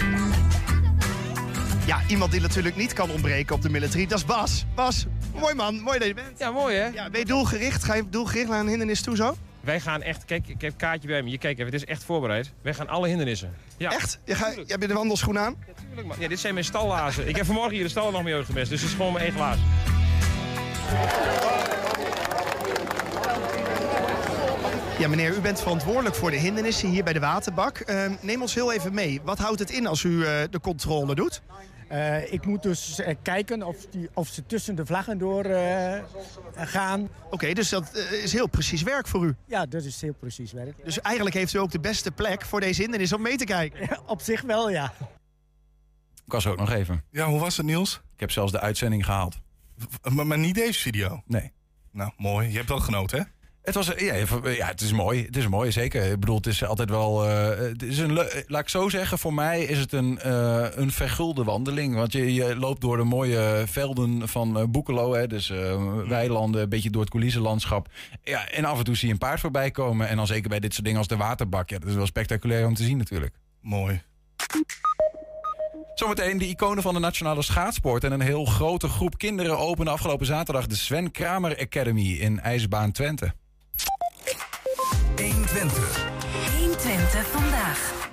[1.87, 4.64] Ja, iemand die natuurlijk niet kan ontbreken op de military, dat is Bas.
[4.75, 6.38] Bas, mooi man, mooi dat je bent.
[6.38, 6.87] Ja, mooi hè?
[6.87, 7.85] Ja, ben je doelgericht?
[7.85, 9.37] Ga je doelgericht naar een hindernis toe zo?
[9.61, 11.31] Wij gaan echt, kijk, ik heb een kaartje bij me.
[11.31, 12.53] Je kijkt even, het is echt voorbereid.
[12.62, 13.55] Wij gaan alle hindernissen.
[13.77, 13.92] Ja.
[13.92, 14.18] Echt?
[14.25, 15.57] Je ga, jij hebt de wandelschoen aan?
[15.66, 16.16] Ja, tuurlijk man.
[16.20, 17.29] Ja, dit zijn mijn stallazen.
[17.29, 19.35] ik heb vanmorgen hier de stallen nog mee uitgemest, dus het is gewoon mijn één
[19.35, 19.59] glaas.
[24.99, 27.83] Ja, meneer, u bent verantwoordelijk voor de hindernissen hier bij de waterbak.
[27.87, 29.20] Uh, neem ons heel even mee.
[29.25, 31.42] Wat houdt het in als u uh, de controle doet?
[31.92, 35.44] Uh, ik moet dus uh, kijken of, die, of ze tussen de vlaggen door
[36.55, 37.03] gaan.
[37.03, 39.35] Oké, okay, dus dat is heel precies werk voor u?
[39.46, 40.85] Ja, dat is heel precies werk.
[40.85, 43.98] Dus eigenlijk heeft u ook de beste plek voor deze hindernis om mee te kijken?
[44.07, 44.92] op zich wel, ja.
[46.26, 47.05] Ik was ook nog even.
[47.11, 48.00] Ja, hoe was het, Niels?
[48.14, 49.40] Ik heb zelfs de uitzending gehaald.
[50.12, 51.22] Maar, maar niet deze video?
[51.26, 51.53] Nee.
[51.92, 52.48] Nou, mooi.
[52.48, 53.24] Je hebt wel genoten, hè?
[53.62, 55.25] Het, was, ja, ja, het is mooi.
[55.25, 56.05] Het is mooi, zeker.
[56.05, 57.29] Ik bedoel, het is altijd wel.
[57.29, 58.12] Uh, het is een,
[58.46, 61.94] laat ik zo zeggen, voor mij is het een, uh, een vergulde wandeling.
[61.94, 65.14] Want je, je loopt door de mooie velden van uh, Boekelo.
[65.14, 65.49] Hè, dus
[66.09, 67.88] weilanden, een beetje door het coulissenlandschap.
[68.23, 70.09] Ja, en af en toe zie je een paard voorbij komen.
[70.09, 71.70] En dan zeker bij dit soort dingen als de waterbak.
[71.70, 73.35] Ja, dat is wel spectaculair om te zien, natuurlijk.
[73.61, 74.03] Mooi.
[75.94, 78.05] Zometeen de iconen van de nationale schaatsport.
[78.05, 82.92] En een heel grote groep kinderen openen afgelopen zaterdag de Sven Kramer Academy in IJsbaan
[82.92, 83.33] Twente.
[85.20, 86.09] 120.
[86.59, 88.09] 120 vandaag.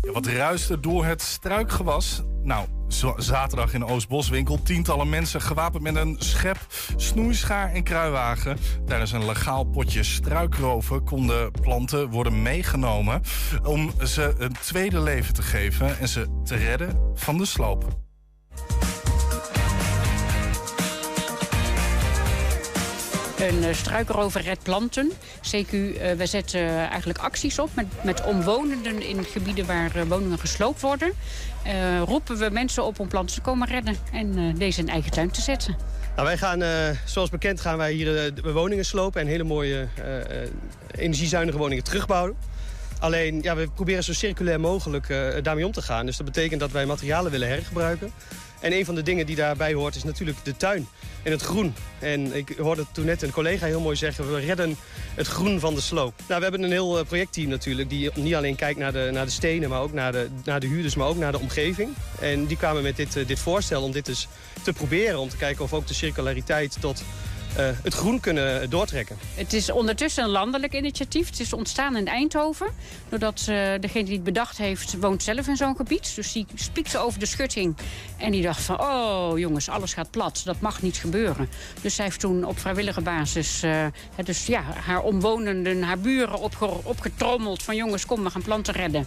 [0.00, 2.22] Ja, wat ruiste door het struikgewas?
[2.42, 2.66] Nou,
[3.16, 4.62] zaterdag in de Oostboswinkel.
[4.62, 6.58] Tientallen mensen gewapend met een schep,
[6.96, 8.58] snoeischaar en kruiwagen.
[8.86, 13.22] Tijdens een legaal potje struikroven konden planten worden meegenomen...
[13.62, 18.02] om ze een tweede leven te geven en ze te redden van de sloop.
[23.38, 25.12] Een uh, struikrover red planten.
[25.40, 30.38] CQ, uh, we zetten eigenlijk acties op met, met omwonenden in gebieden waar uh, woningen
[30.38, 31.12] gesloopt worden.
[32.04, 35.40] roepen we mensen op om planten te komen redden en deze in eigen tuin te
[35.40, 35.76] zetten.
[36.14, 36.62] Nou, wij gaan,
[37.04, 39.88] zoals bekend, gaan wij hier woningen slopen en hele mooie
[40.90, 42.36] energiezuinige woningen terugbouwen.
[42.98, 45.06] Alleen, ja, we proberen zo circulair mogelijk
[45.42, 46.06] daarmee om te gaan.
[46.06, 48.12] Dus dat betekent dat wij materialen willen hergebruiken.
[48.64, 50.88] En een van de dingen die daarbij hoort is natuurlijk de tuin
[51.22, 51.74] en het groen.
[51.98, 54.32] En ik hoorde toen net een collega heel mooi zeggen...
[54.32, 54.76] we redden
[55.14, 56.14] het groen van de sloop.
[56.28, 57.88] Nou, we hebben een heel eh, projectteam natuurlijk...
[57.88, 60.66] die niet alleen kijkt naar de, naar de stenen, maar ook naar de, naar de
[60.66, 60.94] huurders...
[60.94, 61.90] maar ook naar de omgeving.
[62.20, 64.28] En die kwamen met dit, eh, dit voorstel om dit dus
[64.62, 65.18] te proberen...
[65.18, 67.02] om te kijken of ook de circulariteit tot
[67.58, 69.16] uh, het groen kunnen doortrekken.
[69.34, 71.30] Het is ondertussen een landelijk initiatief.
[71.30, 72.66] Het is ontstaan in Eindhoven.
[73.08, 76.14] Doordat uh, degene die het bedacht heeft, woont zelf in zo'n gebied.
[76.14, 77.76] Dus die spiekte over de schutting.
[78.16, 80.42] En die dacht van, oh jongens, alles gaat plat.
[80.44, 81.48] Dat mag niet gebeuren.
[81.80, 83.86] Dus zij heeft toen op vrijwillige basis uh,
[84.24, 87.62] dus, ja, haar omwonenden, haar buren opge opgetrommeld.
[87.62, 89.06] Van jongens, kom, we gaan planten redden.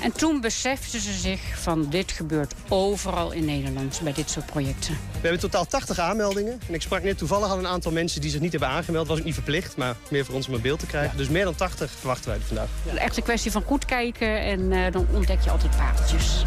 [0.00, 4.92] En toen beseften ze zich van dit gebeurt overal in Nederland bij dit soort projecten.
[4.92, 6.60] We hebben totaal 80 aanmeldingen.
[6.68, 9.06] En ik sprak net toevallig al een aantal mensen die zich niet hebben aangemeld.
[9.06, 11.16] was ook niet verplicht, maar meer voor ons om een beeld te krijgen.
[11.16, 12.68] Dus meer dan 80 verwachten wij vandaag.
[12.82, 12.94] Ja.
[12.94, 16.42] Echt een kwestie van goed kijken en uh, dan ontdek je altijd pareltjes.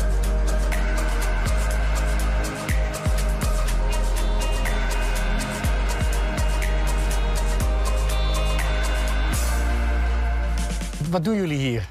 [11.09, 11.87] Wat doen jullie hier?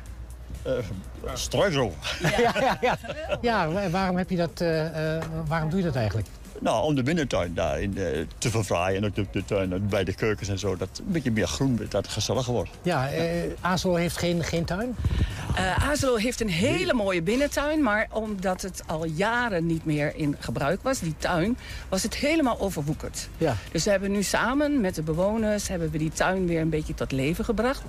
[0.67, 0.73] Uh,
[1.35, 1.95] struikrol.
[2.21, 2.99] Ja, ja, ja.
[3.41, 4.87] ja, waarom, heb je dat, uh,
[5.47, 6.29] waarom doe je dat eigenlijk?
[6.61, 7.95] Nou, om de binnentuin daar in,
[8.39, 8.97] te verfraaien.
[8.97, 10.77] En ook de, de tuin bij de keukens en zo.
[10.77, 12.71] Dat een beetje meer groen, dat het gezelliger wordt.
[12.83, 13.09] Ja,
[13.61, 14.97] Azelo heeft geen, geen tuin?
[15.79, 17.83] Azelo heeft een hele mooie binnentuin.
[17.83, 22.61] Maar omdat het al jaren niet meer in gebruik was, die tuin, was het helemaal
[22.61, 23.29] overwoekerd.
[23.39, 23.57] Ja.
[23.73, 26.95] Dus we hebben nu samen met de bewoners hebben we die tuin weer een beetje
[26.95, 27.83] tot leven gebracht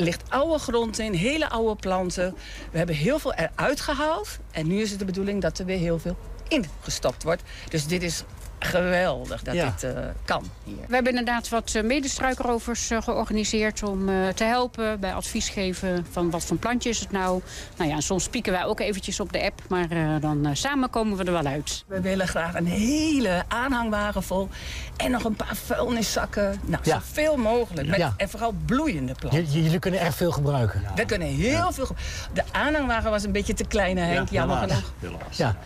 [0.00, 2.34] ligt oude grond in, hele oude planten.
[2.70, 4.38] We hebben heel veel eruit gehaald.
[4.50, 6.16] En nu is het de bedoeling dat er weer heel veel
[6.50, 7.42] ingestopt wordt.
[7.68, 8.24] Dus dit is
[8.60, 10.76] geweldig dat dit uh, kan hier.
[10.88, 16.30] We hebben inderdaad wat uh, medestruikrovers uh, georganiseerd om te helpen bij advies geven van
[16.30, 17.42] wat voor plantje is het nou.
[17.76, 21.24] Nou ja, soms pieken wij ook eventjes op de app, maar dan samen komen we
[21.24, 21.84] er wel uit.
[21.86, 24.48] We willen graag een hele aanhangwagen vol
[24.96, 26.60] en nog een paar vuilniszakken.
[26.64, 26.94] Nou, ja.
[26.94, 27.88] zoveel mogelijk.
[27.88, 29.44] Met, En vooral bloeiende planten.
[29.44, 30.82] jullie kunnen echt veel gebruiken.
[30.94, 31.88] We kunnen heel veel
[32.32, 34.92] De aanhangwagen was een beetje te klein, Henk, jammer genoeg.
[35.30, 35.56] Ja.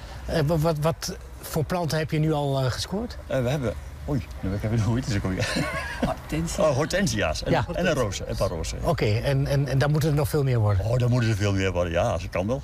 [0.47, 3.17] Wat, wat voor planten heb je nu al uh, gescoord?
[3.31, 3.75] Uh, we hebben...
[4.09, 5.67] Oei, nu heb ik hoe heet het ook alweer?
[6.07, 6.69] Hortensia's.
[6.69, 7.43] Oh, hortensia's.
[7.43, 7.67] En, ja.
[7.73, 8.79] en een roze, een paar rozen.
[8.79, 10.85] Oké, okay, en, en, en dan moeten er nog veel meer worden?
[10.85, 12.63] Oh, dan moeten er veel meer worden, ja, als het kan wel.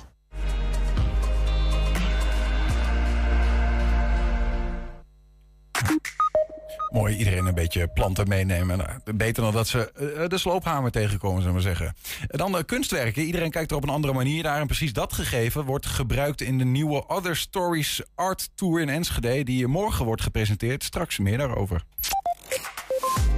[6.91, 8.77] Mooi, iedereen een beetje planten meenemen.
[8.77, 11.95] Nou, beter dan dat ze uh, de sloophamer tegenkomen, zullen we zeggen.
[12.27, 13.23] Dan uh, kunstwerken.
[13.23, 14.59] Iedereen kijkt er op een andere manier naar.
[14.59, 19.43] En precies dat gegeven wordt gebruikt in de nieuwe Other Stories Art Tour in Enschede...
[19.43, 20.83] die morgen wordt gepresenteerd.
[20.83, 21.83] Straks meer daarover.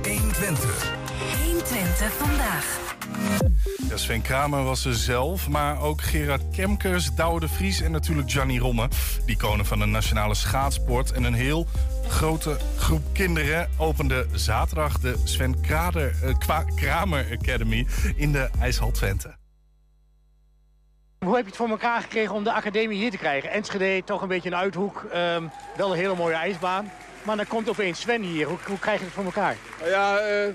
[0.04, 0.96] 120.
[1.44, 2.83] 120 vandaag.
[3.90, 8.32] Ja, Sven Kramer was er zelf, maar ook Gerard Kemkers, Douwe de Vries en natuurlijk
[8.32, 8.88] Gianni Romme.
[9.26, 11.12] Die konen van de nationale schaatsport.
[11.12, 11.68] En een heel
[12.08, 19.36] grote groep kinderen opende zaterdag de Sven Krader, uh, Kramer Academy in de IJshal Twente.
[21.20, 23.52] Hoe heb je het voor elkaar gekregen om de academie hier te krijgen?
[23.52, 25.06] Enschede, toch een beetje een uithoek.
[25.16, 26.92] Um, wel een hele mooie ijsbaan.
[27.24, 28.48] Maar dan komt opeens Sven hier.
[28.48, 29.56] Hoe, hoe krijg je het voor elkaar?
[29.86, 30.54] Ja, uh,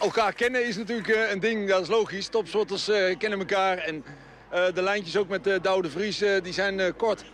[0.00, 1.68] elkaar kennen is natuurlijk uh, een ding.
[1.68, 2.28] Dat is logisch.
[2.28, 3.78] Topsporters kennen elkaar.
[3.78, 4.04] En
[4.74, 7.24] de lijntjes ook met Douwe de Vries, die zijn kort.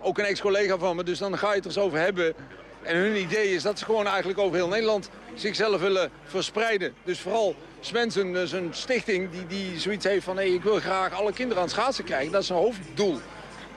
[0.00, 1.04] ook een ex-collega van me.
[1.04, 2.34] Dus dan ga je het er eens over hebben.
[2.82, 6.94] En hun idee is dat ze gewoon eigenlijk over heel Nederland zichzelf willen verspreiden.
[7.04, 10.38] Dus vooral Sven zijn, stichting die, die zoiets heeft van...
[10.38, 12.32] Ik wil graag alle kinderen aan het schaatsen krijgen.
[12.32, 13.20] Dat is zijn hoofddoel.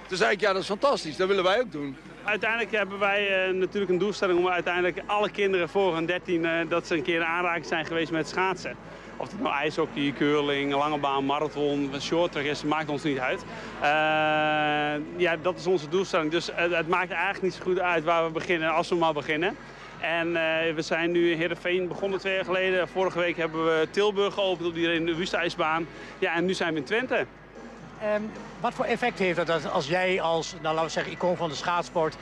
[0.07, 1.17] Toen zei ik, ja, dat is fantastisch.
[1.17, 1.97] Dat willen wij ook doen.
[2.23, 6.43] Uiteindelijk hebben wij uh, natuurlijk een doelstelling om uiteindelijk alle kinderen voor hun 13...
[6.43, 8.75] Uh, dat ze een keer in aanraking zijn geweest met schaatsen.
[9.17, 13.43] Of het nou ijshockey, curling, lange baan, marathon, shorttrack is, maakt ons niet uit.
[13.81, 16.31] Uh, ja, dat is onze doelstelling.
[16.31, 19.55] Dus het maakt eigenlijk niet zo goed uit waar we beginnen als we maar beginnen.
[20.01, 20.31] En
[20.75, 22.87] we zijn nu in Heerenveen begonnen twee jaar geleden.
[22.87, 25.87] Vorige week hebben we Tilburg geopend op die de Wustijsbaan.
[26.19, 27.25] Ja, en nu zijn we in Twente.
[28.03, 31.49] Um, wat voor effect heeft dat als jij als, nou, laten we zeggen, icoon van
[31.49, 32.15] de schaatsport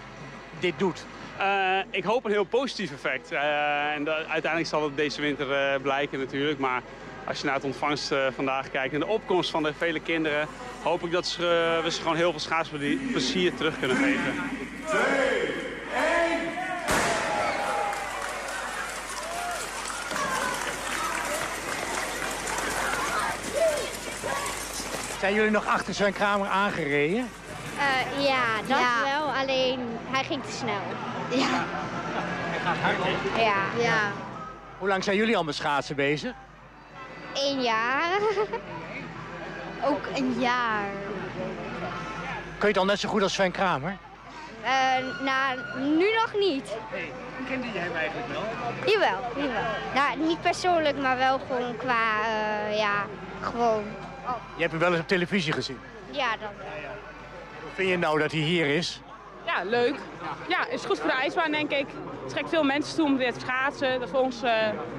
[0.60, 1.06] dit doet?
[1.40, 3.32] Uh, ik hoop een heel positief effect.
[3.32, 3.40] Uh,
[3.94, 6.60] en de, uiteindelijk zal het deze winter blijken natuurlijk.
[6.60, 6.82] Maar
[7.28, 10.48] als je naar het ontvangst vandaag kijkt en de opkomst van de vele kinderen...
[10.84, 14.34] hoop ik dat ze, we ze gewoon heel veel schaatsplezier terug kunnen geven.
[25.22, 27.30] Zijn jullie nog achter Sven Kramer aangereden?
[27.78, 29.04] Uh, ja, dat ja.
[29.04, 29.34] wel.
[29.34, 29.80] Alleen
[30.10, 30.82] hij ging te snel.
[31.30, 31.66] Ja.
[32.50, 33.42] Hij gaat hard, hè?
[33.42, 33.84] Ja.
[33.84, 34.12] ja.
[34.78, 36.34] Hoe lang zijn jullie al met schaatsen bezig?
[37.34, 38.20] Eén jaar.
[39.90, 40.90] Ook een jaar.
[42.58, 43.98] Kun je het al net zo goed als Sven Kramer?
[44.64, 44.70] Uh,
[45.24, 46.76] nou, nu nog niet.
[46.92, 47.12] Nee.
[47.50, 48.44] Kende jij hem eigenlijk wel?
[48.94, 49.64] Jawel, jawel.
[49.94, 53.06] Nou, niet persoonlijk, maar wel gewoon qua, uh, ja,
[53.42, 53.84] gewoon
[54.56, 55.80] je hebt hem wel eens op televisie gezien?
[56.12, 56.92] Ja, dat wel.
[57.62, 59.02] Hoe vind je nou dat hij hier is?
[59.46, 59.96] Ja, leuk.
[60.48, 61.86] Ja, is goed voor de ijsbaan, denk ik.
[62.22, 64.00] Het trekt veel mensen toe om weer te schaatsen.
[64.00, 64.52] Dat we ons uh,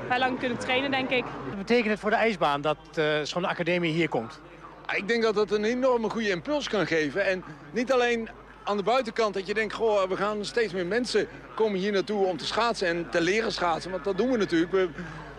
[0.09, 1.25] wij lang kunnen trainen, denk ik.
[1.49, 4.40] Wat betekent het voor de ijsbaan dat uh, zo'n academie hier komt?
[4.95, 7.27] Ik denk dat het een enorme goede impuls kan geven.
[7.27, 8.29] En niet alleen
[8.64, 9.75] aan de buitenkant dat je denkt...
[9.75, 13.53] Goh, we gaan steeds meer mensen komen hier naartoe om te schaatsen en te leren
[13.53, 13.90] schaatsen.
[13.90, 14.73] Want dat doen we natuurlijk.
[14.73, 14.88] We,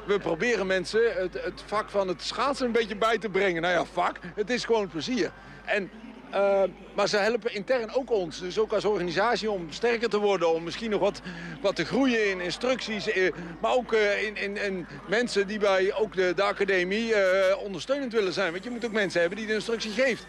[0.06, 3.62] we proberen mensen het, het, vak van het schaatsen een beetje bij te brengen.
[3.62, 5.32] Nou ja, vak, het is gewoon plezier.
[5.66, 5.89] En,
[6.34, 6.63] uh,
[6.94, 10.54] maar ze helpen intern ook ons, dus ook als organisatie, om sterker te worden.
[10.54, 11.22] Om misschien nog wat,
[11.62, 13.12] wat te groeien in instructies.
[13.12, 17.13] Eh, maar ook uh, in, in, mensen die bij ook de, de academie
[17.58, 18.52] ondersteunend willen zijn.
[18.52, 20.26] Want je moet ook mensen hebben die de instructie geeft.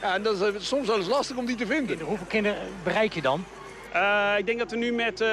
[0.00, 2.00] Ja, en dat is soms wel eens lastig om die te vinden.
[2.00, 3.44] Hoeveel kinderen bereik je dan?
[3.94, 5.28] Uh, ik denk dat we nu met uh,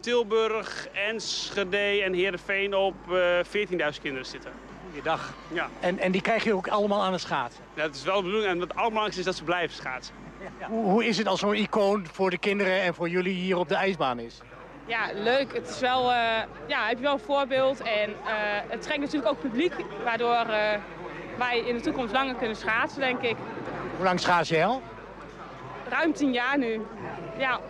[0.00, 4.50] Tilburg, Enschede en Heerenveen op uh, 14.000 kinderen zitten.
[4.88, 5.32] Goeiedag.
[5.52, 5.68] Ja.
[5.80, 7.64] En, en die krijg je ook allemaal aan het schaatsen?
[7.74, 8.50] Ja, dat is wel de bedoeling.
[8.50, 10.14] En het allerbelangrijkste is dat ze blijven schaatsen.
[10.60, 10.68] Ja.
[10.68, 13.68] Hoe, hoe, is het als zo'n icoon voor de kinderen en voor jullie hier op
[13.68, 14.40] de ijsbaan is?
[14.86, 15.54] Ja, leuk.
[15.54, 16.12] Het is wel,
[16.66, 17.80] ja, heb je wel een voorbeeld.
[17.80, 18.14] En
[18.68, 19.72] het trekt natuurlijk ook publiek,
[20.04, 20.46] waardoor
[21.38, 23.36] wij in de toekomst langer kunnen schaatsen, denk ik.
[23.96, 24.82] Hoe lang schaats je al?
[25.88, 26.80] Ruim tien jaar nu.
[27.38, 27.60] Ja.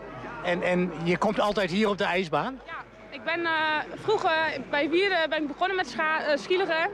[0.44, 2.60] En, en je komt altijd hier op de ijsbaan?
[2.66, 3.50] Ja, ik ben uh,
[3.94, 4.30] vroeger
[4.70, 6.84] bij Wieren ben ik begonnen met scha uh.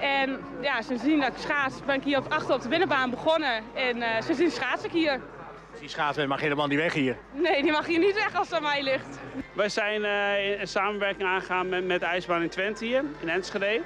[0.00, 3.62] En ja, sindsdien dat ik schaats ben ik hier op, achter op de binnenbaan begonnen.
[3.74, 5.20] En uh, sindsdien schaats ik hier.
[5.80, 7.16] Die schaatsen mag helemaal niet weg hier?
[7.32, 9.18] Nee, die mag hier niet weg als het aan mij ligt.
[9.52, 13.74] Wij zijn uh, in samenwerking aangegaan met, met de ijsbaan in Twente hier, in Enschede.
[13.74, 13.82] Uh,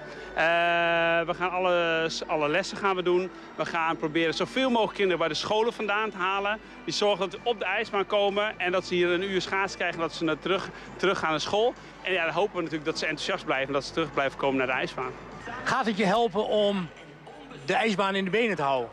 [1.26, 3.30] we gaan alle, alle lessen gaan we doen.
[3.54, 6.58] We gaan proberen zoveel mogelijk kinderen bij de scholen vandaan te halen.
[6.84, 9.76] Die zorgen dat ze op de ijsbaan komen en dat ze hier een uur schaats
[9.76, 11.74] krijgen en dat ze naar terug, terug gaan naar school.
[12.02, 14.38] En ja, dan hopen we natuurlijk dat ze enthousiast blijven en dat ze terug blijven
[14.38, 15.12] komen naar de ijsbaan.
[15.64, 16.88] Gaat het je helpen om
[17.64, 18.90] de ijsbaan in de benen te houden?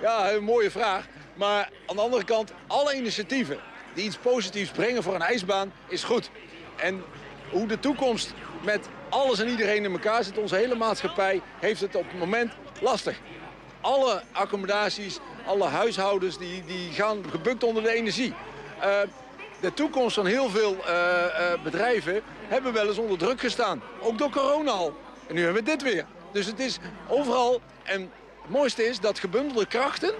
[0.00, 1.06] Ja, een mooie vraag.
[1.40, 3.58] Maar aan de andere kant, alle initiatieven
[3.94, 6.30] die iets positiefs brengen voor een ijsbaan, is goed.
[6.76, 7.04] En
[7.50, 8.32] hoe de toekomst
[8.64, 12.52] met alles en iedereen in elkaar zit, onze hele maatschappij, heeft het op het moment
[12.80, 13.20] lastig.
[13.80, 18.34] Alle accommodaties, alle huishoudens, die, die gaan gebukt onder de energie.
[18.78, 19.00] Uh,
[19.60, 23.82] de toekomst van heel veel uh, uh, bedrijven hebben wel eens onder druk gestaan.
[24.00, 24.96] Ook door corona al.
[25.28, 26.06] En nu hebben we dit weer.
[26.32, 27.60] Dus het is overal.
[27.82, 28.00] En
[28.42, 30.14] het mooiste is dat gebundelde krachten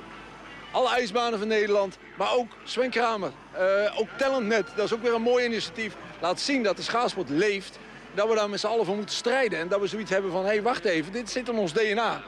[0.71, 3.31] alle ijsbanen van Nederland, maar ook Sven Kramer.
[3.59, 5.95] Uh, ook Talentnet, dat is ook weer een mooi initiatief.
[6.21, 7.79] Laat zien dat de schaatsport leeft.
[8.15, 9.59] Dat we daar met z'n allen voor moeten strijden.
[9.59, 12.23] En dat we zoiets hebben van, hé, hey, wacht even, dit zit in ons DNA.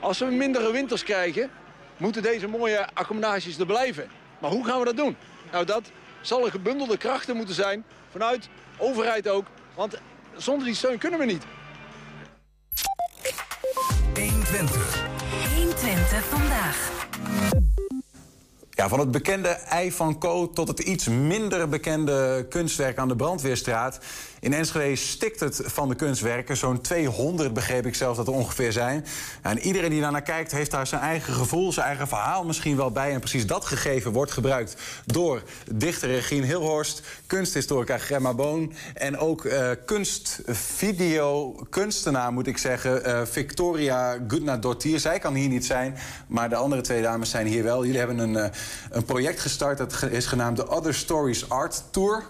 [0.00, 1.50] Als we mindere winters krijgen,
[1.96, 4.10] moeten deze mooie accommodaties er blijven.
[4.38, 5.16] Maar hoe gaan we dat doen?
[5.52, 9.46] Nou, dat zal een gebundelde krachten moeten zijn, vanuit overheid ook.
[9.74, 10.00] Want
[10.36, 11.44] zonder die steun kunnen we niet.
[14.14, 15.06] 120.
[15.54, 16.90] 120 vandaag.
[18.76, 23.16] Ja, van het bekende ei van Co tot het iets minder bekende kunstwerk aan de
[23.16, 23.98] Brandweerstraat.
[24.40, 26.56] In Enschede stikt het van de kunstwerken.
[26.56, 29.06] Zo'n 200 begreep ik zelfs dat er ongeveer zijn.
[29.42, 32.90] En iedereen die daarnaar kijkt heeft daar zijn eigen gevoel, zijn eigen verhaal misschien wel
[32.90, 33.12] bij.
[33.12, 39.44] En precies dat gegeven wordt gebruikt door dichter Regine Hilhorst, kunsthistorica Gemma Boon en ook
[39.44, 45.00] uh, kunstvideo kunstenaar moet ik zeggen, uh, Victoria Gudnadottir.
[45.00, 45.96] Zij kan hier niet zijn,
[46.26, 47.84] maar de andere twee dames zijn hier wel.
[47.84, 48.46] Jullie hebben een, uh,
[48.90, 52.24] een project gestart dat is genaamd de Other Stories Art Tour.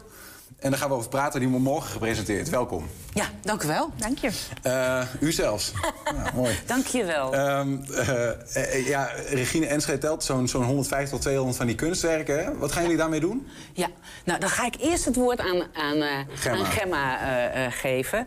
[0.66, 1.40] En daar gaan we over praten.
[1.40, 2.48] Die wordt morgen gepresenteerd.
[2.48, 2.86] Welkom.
[3.12, 3.90] Ja, dank u wel.
[3.96, 4.30] Dank je.
[4.66, 5.72] Uh, u zelfs.
[6.04, 6.58] ja, mooi.
[6.66, 7.34] Dank je wel.
[7.34, 8.08] Um, uh,
[8.56, 12.44] uh, ja, Regine Enschede telt zo'n zo'n 150 tot 200 van die kunstwerken.
[12.44, 12.58] Hè?
[12.58, 13.46] Wat gaan jullie daarmee doen?
[13.72, 13.88] Ja,
[14.24, 18.26] nou dan ga ik eerst het woord aan, aan, Gemma, aan Gemma geven.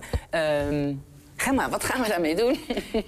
[0.69, 1.03] Um,
[1.41, 2.59] Gemma, wat gaan we daarmee doen?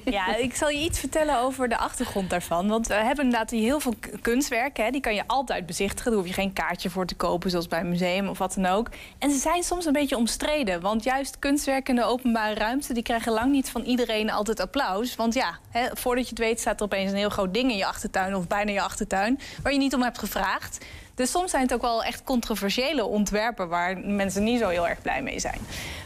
[0.06, 2.68] Ja, ik zal je iets vertellen over de achtergrond daarvan.
[2.68, 4.92] Want we hebben inderdaad heel veel kunstwerken.
[4.92, 6.12] Die kan je altijd bezichtigen.
[6.12, 8.66] Daar hoef je geen kaartje voor te kopen, zoals bij een museum of wat dan
[8.66, 8.90] ook.
[9.20, 10.82] En ze zijn soms een beetje omstreden.
[10.82, 12.94] Want juist kunstwerken in de openbare ruimte...
[12.94, 15.16] die krijgen lang niet van iedereen altijd applaus.
[15.16, 17.78] Want ja, hè, voordat je het weet staat er opeens een heel groot ding in
[17.78, 18.36] je achtertuin...
[18.36, 20.86] of bijna je achtertuin, waar je niet om hebt gevraagd.
[21.16, 23.68] Dus soms zijn het ook wel echt controversiële ontwerpen...
[23.68, 25.60] waar mensen niet zo heel erg blij mee zijn.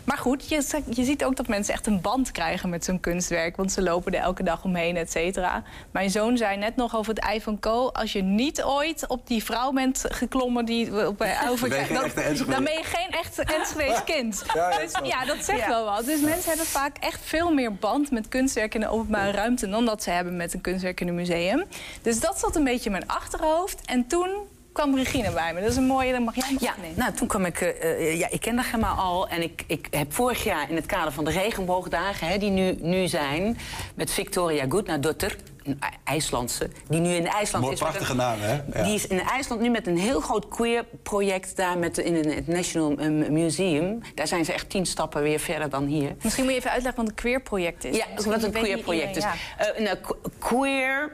[0.03, 3.55] Maar goed, je, je ziet ook dat mensen echt een band krijgen met zo'n kunstwerk.
[3.55, 5.63] Want ze lopen er elke dag omheen, et cetera.
[5.91, 7.87] Mijn zoon zei net nog over het iPhone Co.
[7.87, 10.65] Als je niet ooit op die vrouw bent geklommen...
[10.65, 12.09] Die, op, over, dan, dan,
[12.47, 14.43] dan, ben je geen echt Enschede's kind.
[14.53, 15.67] Ja, ja, dus ja, dat zegt ja.
[15.67, 16.05] wel wat.
[16.05, 19.69] Dus mensen hebben vaak echt veel meer band met kunstwerken in de openbare ruimte...
[19.69, 21.63] dan dat ze hebben met een kunstwerk in een museum.
[22.01, 23.81] Dus dat zat een beetje in mijn achterhoofd.
[23.85, 24.29] En toen
[24.75, 25.61] kwam Regine bij me.
[25.61, 27.61] Dat is een mooie, dan mag jij Ja, nou, toen kwam ik...
[27.61, 29.27] Uh, ja, ik kende Gemma al.
[29.27, 32.27] En ik, ik heb vorig jaar in het kader van de regenboogdagen...
[32.27, 33.57] Hè, die nu, nu zijn,
[33.95, 35.35] met Victoria Gudnadottir...
[35.63, 37.81] een IJslandse, die nu in IJsland Mooi, is...
[37.81, 38.53] prachtige een, naam, hè?
[38.53, 38.83] Ja.
[38.83, 41.55] Die is in IJsland nu met een heel groot queer-project...
[41.55, 42.95] daar met, in het National
[43.29, 44.01] Museum.
[44.15, 46.15] Daar zijn ze echt tien stappen weer verder dan hier.
[46.21, 47.97] Misschien moet je even uitleggen wat een queer-project is.
[47.97, 49.23] Ja, wat een queer-project is.
[49.23, 49.33] Ja.
[49.77, 49.97] Uh, nou,
[50.39, 51.11] queer,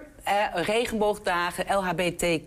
[0.53, 2.39] regenboogdagen, LHBT...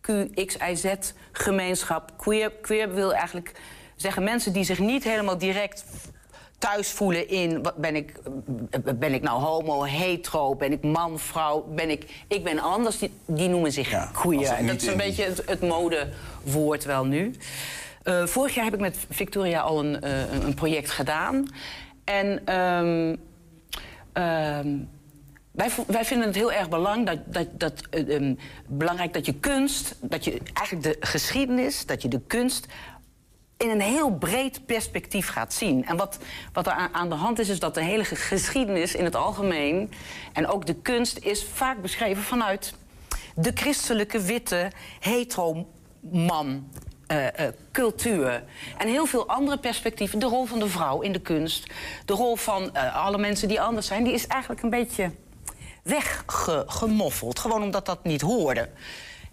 [0.00, 2.12] QXIZ-gemeenschap.
[2.16, 3.52] Queer, queer wil eigenlijk
[3.96, 5.84] zeggen mensen die zich niet helemaal direct
[6.58, 7.62] thuis voelen in...
[7.62, 8.12] Wat ben, ik,
[8.98, 12.24] ben ik nou homo, hetero, ben ik man, vrouw, ben ik...
[12.28, 14.66] Ik ben anders, die, die noemen zich ja, queer.
[14.66, 17.34] Dat is een beetje het, het modewoord wel nu.
[18.04, 21.46] Uh, vorig jaar heb ik met Victoria al een, uh, een project gedaan.
[22.04, 22.56] En...
[22.56, 23.16] Um,
[24.22, 24.88] um,
[25.50, 29.94] wij, vinden het heel erg belang dat, dat, dat, uh, um, belangrijk dat je kunst,
[30.00, 32.66] dat je eigenlijk de geschiedenis, dat je de kunst
[33.56, 35.86] in een heel breed perspectief gaat zien.
[35.86, 36.18] En wat,
[36.52, 39.92] wat er aan de hand is, is dat de hele geschiedenis in het algemeen...
[40.32, 42.74] en ook de kunst is vaak beschreven vanuit
[43.34, 46.68] de christelijke, witte, hetero-man...
[47.12, 47.30] Uh, uh,
[47.72, 48.44] cultuur.
[48.78, 50.18] En heel veel andere perspectieven.
[50.18, 51.66] De rol van de vrouw in de kunst.
[52.04, 54.04] De rol van alle mensen die anders zijn.
[54.04, 55.10] Die is eigenlijk een beetje
[55.82, 57.38] weggemoffeld.
[57.38, 58.68] Gewoon omdat dat niet hoorde.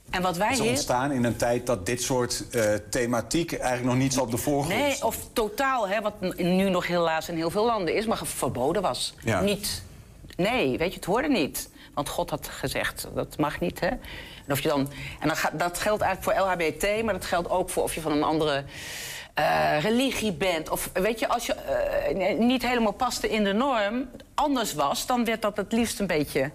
[0.09, 3.95] En wat wij is ontstaan in een tijd dat dit soort uh, thematiek eigenlijk nog
[4.03, 7.49] niet zo op de voorgrond Nee, of totaal, hè, wat nu nog helaas in heel
[7.49, 9.13] veel landen is, maar verboden was.
[9.23, 9.41] Ja.
[9.41, 9.83] Niet.
[10.35, 11.69] Nee, weet je, het hoorde niet.
[11.93, 13.87] Want God had gezegd, dat mag niet, hè.
[13.87, 13.99] En,
[14.51, 17.83] of je dan, en dan dat geldt eigenlijk voor LHBT, maar dat geldt ook voor
[17.83, 18.63] of je van een andere
[19.39, 20.69] uh, religie bent.
[20.69, 21.55] Of weet je, als je
[22.17, 26.07] uh, niet helemaal paste in de norm, anders was, dan werd dat het liefst een
[26.07, 26.51] beetje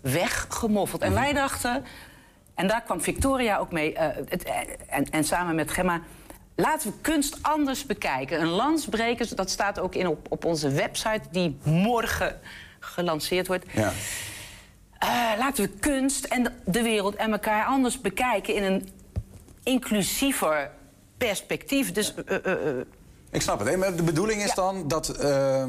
[0.00, 1.02] weggemoffeld.
[1.02, 1.84] En wij dachten,
[2.54, 4.44] en daar kwam Victoria ook mee, uh, het,
[4.88, 6.00] en, en samen met Gemma.
[6.54, 8.40] Laten we kunst anders bekijken.
[8.40, 12.40] Een landsbreker, dat staat ook in op, op onze website, die morgen
[12.80, 13.64] gelanceerd wordt.
[13.72, 13.92] Ja.
[15.38, 18.88] laten we kunst en de wereld en elkaar anders bekijken in een
[19.62, 20.70] inclusiever
[21.18, 21.92] perspectief.
[21.92, 22.80] Dus, uh, uh,
[23.30, 23.68] Ik snap het.
[23.68, 23.76] Hè?
[23.76, 24.54] Maar de bedoeling is ja.
[24.54, 25.64] dan dat uh,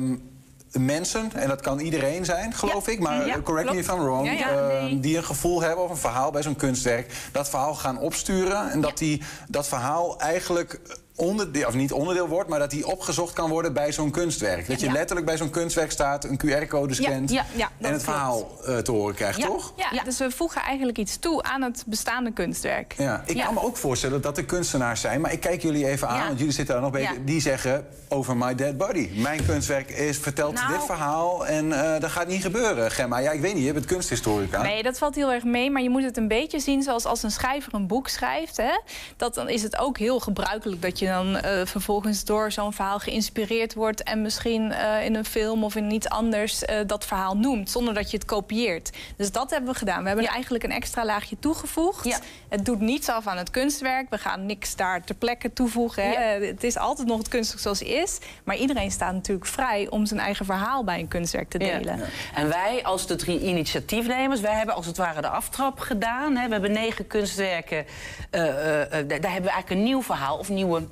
[0.71, 2.91] mensen, en dat kan iedereen zijn, geloof ja.
[2.91, 2.99] ik...
[2.99, 3.88] maar ja, correct klopt.
[3.88, 4.23] me if I'm wrong...
[4.23, 4.99] Nee.
[4.99, 7.13] die een gevoel hebben of een verhaal bij zo'n kunstwerk...
[7.31, 10.79] dat verhaal gaan opsturen en dat die dat verhaal eigenlijk...
[11.19, 14.67] Onderdeel, of niet onderdeel wordt, maar dat die opgezocht kan worden bij zo'n kunstwerk.
[14.67, 14.91] Dat je Ja.
[14.91, 17.29] letterlijk bij zo'n kunstwerk staat, een QR-code scant...
[17.32, 18.17] ja, ja, dat en het klopt.
[18.17, 19.73] verhaal uh, te horen krijgt, ja, toch?
[19.91, 22.93] Ja, dus we voegen eigenlijk iets toe aan het bestaande kunstwerk.
[22.97, 26.08] Ja, ik kan me ook voorstellen dat er kunstenaars zijn, maar ik kijk jullie even
[26.08, 26.25] aan, Ja.
[26.27, 27.01] want jullie zitten daar nog bij.
[27.01, 27.12] Ja.
[27.25, 29.10] Die zeggen over my dead body.
[29.13, 30.71] Mijn kunstwerk is vertelt Nou.
[30.73, 33.17] dit verhaal en eh, dat gaat niet gebeuren, Gemma.
[33.17, 34.62] Ja, ik weet niet, je bent kunsthistorica.
[34.62, 35.71] Nee, dat valt heel erg mee.
[35.71, 38.58] Maar je moet het een beetje zien zoals als een schrijver een boek schrijft.
[38.58, 38.79] Hè?
[39.17, 42.99] Dat, dan is het ook heel gebruikelijk dat je dan eh, vervolgens door zo'n verhaal
[42.99, 44.03] geïnspireerd wordt...
[44.03, 47.69] en misschien eh, in een film of in iets anders eh, dat verhaal noemt...
[47.69, 48.89] zonder dat je het kopieert.
[49.15, 50.01] Dus dat hebben we gedaan.
[50.01, 52.21] We hebben er eigenlijk een extra laagje toegevoegd.
[52.49, 54.10] Het doet niets af aan het kunstwerk.
[54.10, 56.03] We gaan niks daar ter plekke toevoegen.
[56.03, 56.45] Hè.
[56.45, 58.17] Het is altijd nog het kunstwerk zoals het is.
[58.43, 61.99] Maar iedereen staat natuurlijk vrij om zijn eigen verhaal bij een kunstwerk te delen.
[62.33, 66.35] En wij als de drie initiatiefnemers, wij hebben als het ware de aftrap gedaan.
[66.35, 66.45] Hè.
[66.45, 67.85] We hebben negen kunstwerken.
[68.29, 70.83] daar hebben we eigenlijk een nieuw verhaal of nieuwe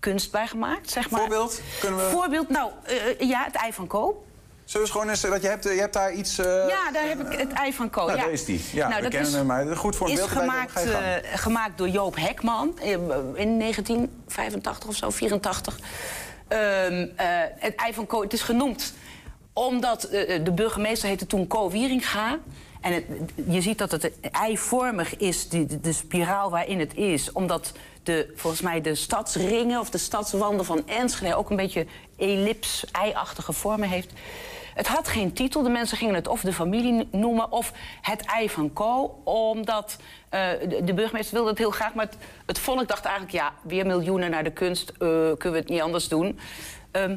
[0.00, 1.20] kunst bij gemaakt, zeg maar.
[1.20, 1.60] Voorbeeld?
[1.80, 2.10] Kunnen we...
[2.10, 4.24] Voorbeeld, nou, eh, ja, het ei van Koop.
[4.64, 5.20] Zullen we eens gewoon eens...
[5.20, 6.38] Dat je, hebt, je hebt daar iets...
[6.38, 8.06] eh, ja, daar heb ik het ei van Koop.
[8.06, 8.24] Nou, ja.
[8.24, 8.64] daar is die.
[8.72, 11.88] Ja, we dat kennen is- hem, maar goed voor een is gemaakt, eh, gemaakt door
[11.88, 12.90] Joop Hekman eh,
[13.34, 15.78] in 1985 of zo, 84.
[16.48, 17.26] Ehm, eh,
[17.56, 18.92] het ei van Ko, het is genoemd
[19.52, 22.38] omdat eh, de burgemeester heette toen Ko Wieringa.
[22.80, 23.04] En
[23.48, 27.32] je ziet dat het eivormig is, die, de, spiraal waarin het is.
[27.32, 27.72] Omdat
[28.02, 31.34] de, volgens mij de stadsringen of de stadswanden van Enschede...
[31.34, 34.12] ook een beetje ellips, ei-achtige vormen heeft.
[34.74, 35.62] Het had geen titel.
[35.62, 39.20] De mensen gingen het of de familie noemen of het ei van Co.
[39.24, 39.96] Omdat
[40.28, 40.50] eh,
[40.84, 41.94] de, burgemeester wilde het heel graag.
[41.94, 42.08] Maar
[42.46, 44.90] het, volk dacht eigenlijk, ja, weer miljoenen naar de kunst.
[44.90, 46.38] eh, kunnen we het niet anders doen?
[46.90, 47.16] Ehm,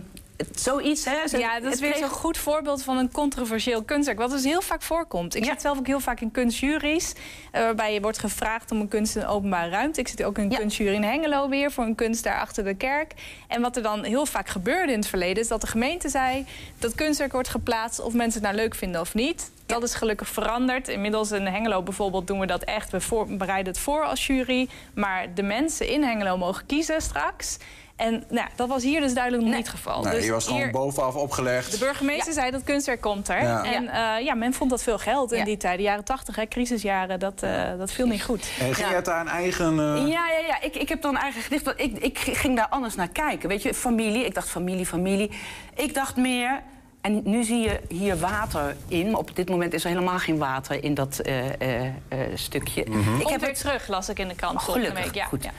[0.55, 1.37] zoiets, hè?
[1.37, 4.17] Ja, dat is weer kreeg- zo'n goed voorbeeld van een controversieel kunstwerk.
[4.19, 5.35] Wat dus heel vaak voorkomt.
[5.35, 7.13] Ik zit zelf ook heel vaak in kunstjuries.
[7.51, 9.99] eh, waarbij je wordt gevraagd om een kunst in een openbare ruimte.
[9.99, 11.71] Ik zit ook in een kunstjury in Hengelo weer.
[11.71, 13.13] Voor een kunst daar achter de kerk.
[13.47, 15.43] En wat er dan heel vaak gebeurde in het verleden.
[15.43, 16.45] Is dat de gemeente zei
[16.79, 17.99] dat kunstwerk wordt geplaatst.
[17.99, 19.51] Of mensen het nou leuk vinden of niet.
[19.65, 20.87] Dat is gelukkig veranderd.
[20.87, 22.91] Inmiddels in Hengelo bijvoorbeeld doen we dat echt.
[22.91, 24.69] We bereiden het voor als jury.
[24.95, 27.57] Maar de mensen in Hengelo mogen kiezen straks.
[28.03, 30.01] En nou, dat was hier dus duidelijk nog niet het geval.
[30.03, 31.71] Nee, dus je was gewoon hier- bovenaf opgelegd.
[31.71, 33.41] de burgemeester zei dat kunstwerk komt er.
[33.43, 33.63] Ja.
[33.63, 35.77] En eh, ja, men vond dat veel geld in die tijd.
[35.77, 38.49] De jaren tachtig, hè, crisisjaren, dat, eh, dat viel niet goed.
[38.59, 39.79] En ging je daar een eigen...
[39.79, 40.61] eh, Ja, ja, ja.
[40.61, 41.63] Ik, ik heb dan eigen gedicht.
[41.65, 43.49] want Ik, ik ging daar anders naar kijken.
[43.49, 44.25] Weet je, familie.
[44.25, 45.31] Ik dacht familie, familie.
[45.75, 46.61] Ik dacht meer.
[47.01, 49.09] En nu zie je hier water in.
[49.11, 52.81] Maar op dit moment is er helemaal geen water in dat eh, eh, eh, stukje.
[52.81, 52.87] Ik
[53.19, 55.03] Ik heb weer het terug, las ik in de krant vorige gelukkig.
[55.05, 55.15] week.
[55.15, 55.43] Ja, goed.
[55.43, 55.51] ja.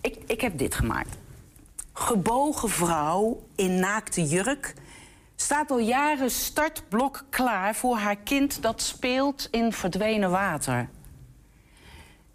[0.00, 1.16] Ik, ik heb dit gemaakt.
[1.98, 4.74] Gebogen vrouw in naakte jurk
[5.36, 10.88] staat al jaren startblok klaar voor haar kind dat speelt in verdwenen water.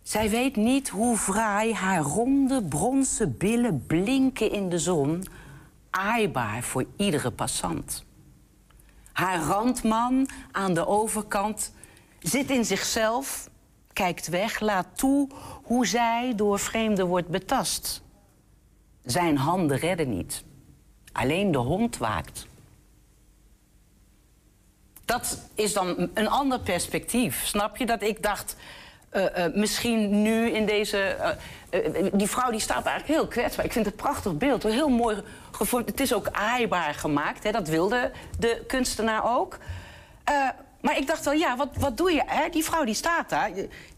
[0.01, 5.25] Zij weet niet hoe fraai haar ronde bronzen billen blinken in de zon,
[5.89, 8.05] aaibaar voor iedere passant.
[9.13, 11.73] Haar randman aan de overkant
[12.19, 13.49] zit in zichzelf,
[13.93, 15.29] kijkt weg, laat toe
[15.63, 18.03] hoe zij door vreemden wordt betast.
[19.05, 20.43] Zijn handen redden niet.
[21.11, 22.47] Alleen de hond waakt.
[25.05, 27.45] Dat is dan een ander perspectief.
[27.45, 28.55] Snap je dat ik dacht.
[29.09, 30.97] eh, eh, misschien nu in deze.
[31.69, 33.65] eh, die vrouw die staat eigenlijk heel kwetsbaar.
[33.65, 34.63] Ik vind het een prachtig beeld.
[34.63, 35.89] Heel mooi gevormd.
[35.89, 37.43] Het is ook aaibaar gemaakt.
[37.43, 37.51] Hè?
[37.51, 39.57] Dat wilde de kunstenaar ook.
[40.83, 42.21] Maar ik dacht wel, ja, wat, wat doe je?
[42.25, 42.49] Hè?
[42.49, 43.49] Die vrouw die staat daar.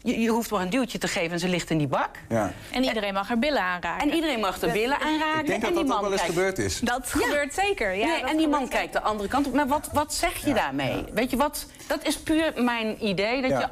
[0.02, 2.10] Je, je, hoeft maar een duwtje te geven en ze ligt in die bak.
[2.28, 2.52] Ja.
[2.72, 4.08] En iedereen mag haar billen aanraken.
[4.08, 5.40] En iedereen mag de billen aanraken.
[5.40, 6.80] Ik denk dat en die dat ook wel eens kijkt- gebeurd is.
[6.80, 7.94] Dat gebeurt zeker.
[7.94, 9.52] Ja, nee, en die man kijkt de andere kant op.
[9.54, 11.04] Maar wat, wat zeg je daarmee?
[11.12, 11.66] Weet je wat?
[11.86, 13.42] Dat is puur mijn idee.
[13.42, 13.58] Dat Ja.
[13.60, 13.68] je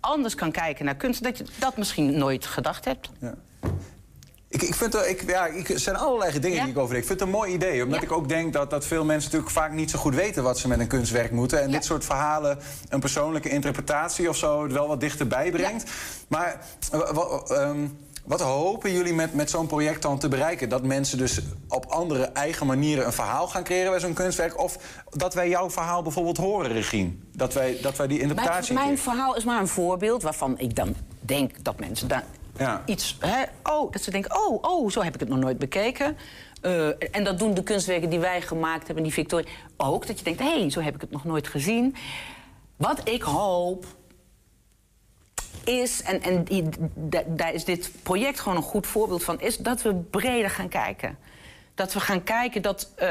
[0.00, 1.22] anders kan kijken naar kunst.
[1.22, 3.10] Dat je dat misschien nooit gedacht hebt.
[4.54, 7.02] Ik, ik vind er, ik, ja, ik, er zijn allerlei dingen die ik overdenk.
[7.02, 7.84] Ik vind het een mooi idee.
[7.84, 10.58] Omdat ik ook denk dat, dat veel mensen natuurlijk vaak niet zo goed weten wat
[10.58, 11.62] ze met een kunstwerk moeten.
[11.62, 15.90] En dit soort verhalen een persoonlijke interpretatie of zo het wel wat dichterbij brengt.
[16.28, 17.00] Maar eh,
[17.48, 17.86] ehm,
[18.24, 20.68] wat hopen jullie met, met zo'n project dan te bereiken?
[20.68, 24.58] Dat mensen dus op andere eigen manieren een verhaal gaan creëren bij zo'n kunstwerk?
[24.58, 24.78] Of
[25.10, 27.10] dat wij jouw verhaal bijvoorbeeld horen, Regine?
[27.32, 29.04] Dat wij, dat wij die Mijn, interpretatie mijn creëren?
[29.04, 32.24] verhaal is maar een voorbeeld waarvan ik dan denk dat mensen daar
[32.84, 33.16] iets.
[33.20, 36.16] Hè, oh, dat ze denken: oh, oh, zo heb ik het nog nooit bekeken.
[36.60, 40.06] Eh, en dat doen de kunstwerken die wij gemaakt hebben, die Victoria ook.
[40.06, 41.96] Dat je denkt: hé, hey, zo heb ik het nog nooit gezien.
[42.76, 43.86] Wat ik hoop
[45.64, 46.70] is, en, en
[47.26, 51.18] daar is dit project gewoon een goed voorbeeld van, is dat we breder gaan kijken.
[51.74, 53.08] Dat we gaan kijken dat, eh,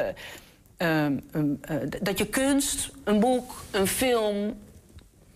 [0.77, 4.55] ehm, ehm, eh, dat je kunst, een boek, een film,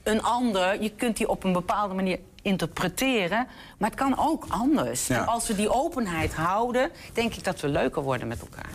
[0.07, 3.47] een ander, je kunt die op een bepaalde manier interpreteren,
[3.77, 5.07] maar het kan ook anders.
[5.07, 5.19] Ja.
[5.19, 8.71] En als we die openheid houden, denk ik dat we leuker worden met elkaar.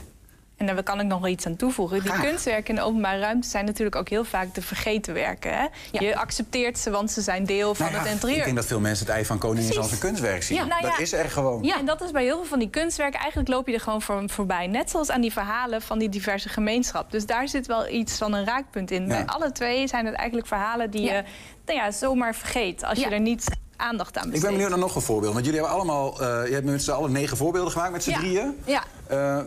[0.68, 2.00] En daar kan ik nog wel iets aan toevoegen.
[2.00, 2.24] Die Graag.
[2.24, 5.52] kunstwerken in de openbare ruimte zijn natuurlijk ook heel vaak de vergeten werken.
[5.52, 5.66] Hè?
[5.90, 8.38] Je accepteert ze, want ze zijn deel van Nou ja, het interieur.
[8.38, 10.56] Ik denk dat veel mensen het ei van koningin als een kunstwerk zien.
[10.56, 11.62] Ja, nou dat is er gewoon.
[11.62, 13.20] Ja, en dat is bij heel veel van die kunstwerken.
[13.20, 14.66] Eigenlijk loop je er gewoon voor, voorbij.
[14.66, 17.10] Net zoals aan die verhalen van die diverse gemeenschap.
[17.10, 19.08] Dus daar zit wel iets van een raakpunt in.
[19.08, 21.22] Bij alle twee zijn het eigenlijk verhalen die je
[21.66, 22.84] nou ja, zomaar vergeet.
[22.84, 25.32] Als je er niet aandacht aan Ik ben benieuwd naar nog een voorbeeld.
[25.32, 28.10] Want jullie hebben allemaal, eh, je hebt met z'n allen negen voorbeelden gemaakt met z'n
[28.10, 28.18] Ja.
[28.18, 28.58] drieën.
[28.64, 28.82] Ja.
[29.06, 29.38] Eh,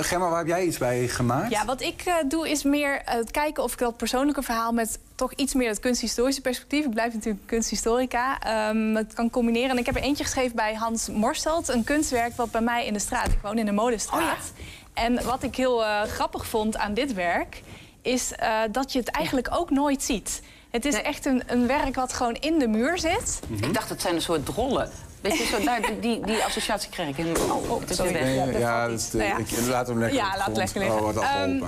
[0.00, 1.50] Gemma, waar heb jij iets bij gemaakt?
[1.50, 4.98] Ja, wat ik eh, doe is meer het kijken of ik dat persoonlijke verhaal met
[5.14, 6.84] toch iets meer het kunsthistorische perspectief.
[6.84, 8.38] Ik blijf natuurlijk kunsthistorica.
[8.40, 9.70] ehm, het kan combineren.
[9.70, 11.68] En ik heb er eentje geschreven bij Hans Morstelt.
[11.68, 13.26] Een kunstwerk wat bij mij in de straat.
[13.26, 14.52] Ik woon in de modestraat.
[14.94, 17.62] En wat ik heel grappig vond aan dit werk
[18.02, 18.32] is
[18.70, 20.42] dat je het eigenlijk ook nooit ziet.
[20.74, 23.40] Het is echt een, een werk wat gewoon in de muur zit.
[23.60, 24.90] Ik dacht, het zijn een soort drollen.
[25.20, 27.58] Weet je, zo, daar, die, die associatie kreeg ik helemaal.
[27.58, 28.22] Oh, het is weer weg.
[28.22, 29.36] Nee, ja, dat, eh, Nou ja.
[29.36, 31.00] ik, laat hem lekker Ja, laat lekker liggen.
[31.00, 31.62] Oh, al Ehm.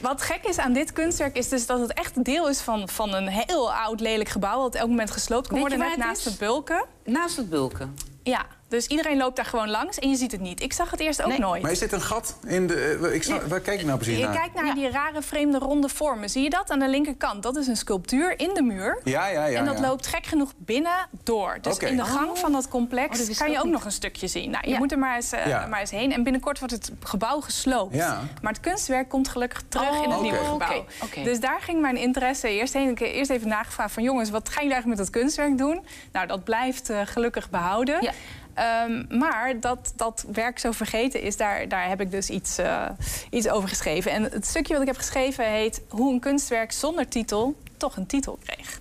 [0.00, 2.88] Wat gek is aan dit kunstwerk is dus dat het echt een deel is van,
[2.88, 4.62] van een heel oud lelijk gebouw...
[4.62, 6.24] dat elk moment gesloopt kan Weet worden, net het naast is?
[6.24, 6.84] het bulken.
[7.04, 7.96] Naast het bulken?
[8.22, 10.62] Ja, dus iedereen loopt daar gewoon langs en je ziet het niet.
[10.62, 11.62] Ik zag het eerst ook nooit.
[11.62, 12.98] Maar is dit een gat in de...
[13.02, 14.34] eh, ik snap- Waar kijk ik nou precies Je naar?
[14.36, 16.30] kijkt naar die rare, vreemde, ronde vormen.
[16.30, 17.42] Zie je dat aan de linkerkant?
[17.42, 19.00] Dat is een sculptuur in de muur.
[19.04, 19.58] Ja, ja, ja.
[19.58, 19.86] en dat ja.
[19.86, 21.58] loopt gek genoeg binnen door.
[21.60, 23.72] Dus in de gang van dat Oh, complex dat wist kan je ook niet.
[23.72, 24.50] nog een stukje zien.
[24.50, 24.78] Nou, je Ja.
[24.78, 25.66] moet er maar eens, eh, Ja.
[25.66, 26.12] maar eens heen.
[26.12, 27.94] En binnenkort wordt het gebouw gesloopt.
[27.94, 28.20] Ja.
[28.42, 30.54] Maar het kunstwerk komt gelukkig terug Oh, in het nieuwe gebouw.
[30.76, 31.22] Oké, oké.
[31.22, 32.88] Dus daar ging mijn interesse eerst heen.
[32.90, 34.02] Ik heb eerst even nagevraagd van...
[34.02, 35.84] jongens, wat gaan jullie eigenlijk met dat kunstwerk doen?
[36.12, 38.12] Nou, dat blijft eh, gelukkig behouden.
[38.60, 42.88] Ehm, maar dat dat werk zo vergeten is, daar, daar heb ik dus iets, eh,
[43.30, 44.12] iets over geschreven.
[44.12, 45.82] En het stukje wat ik heb geschreven heet...
[45.88, 48.80] Hoe een kunstwerk zonder titel toch een titel kreeg.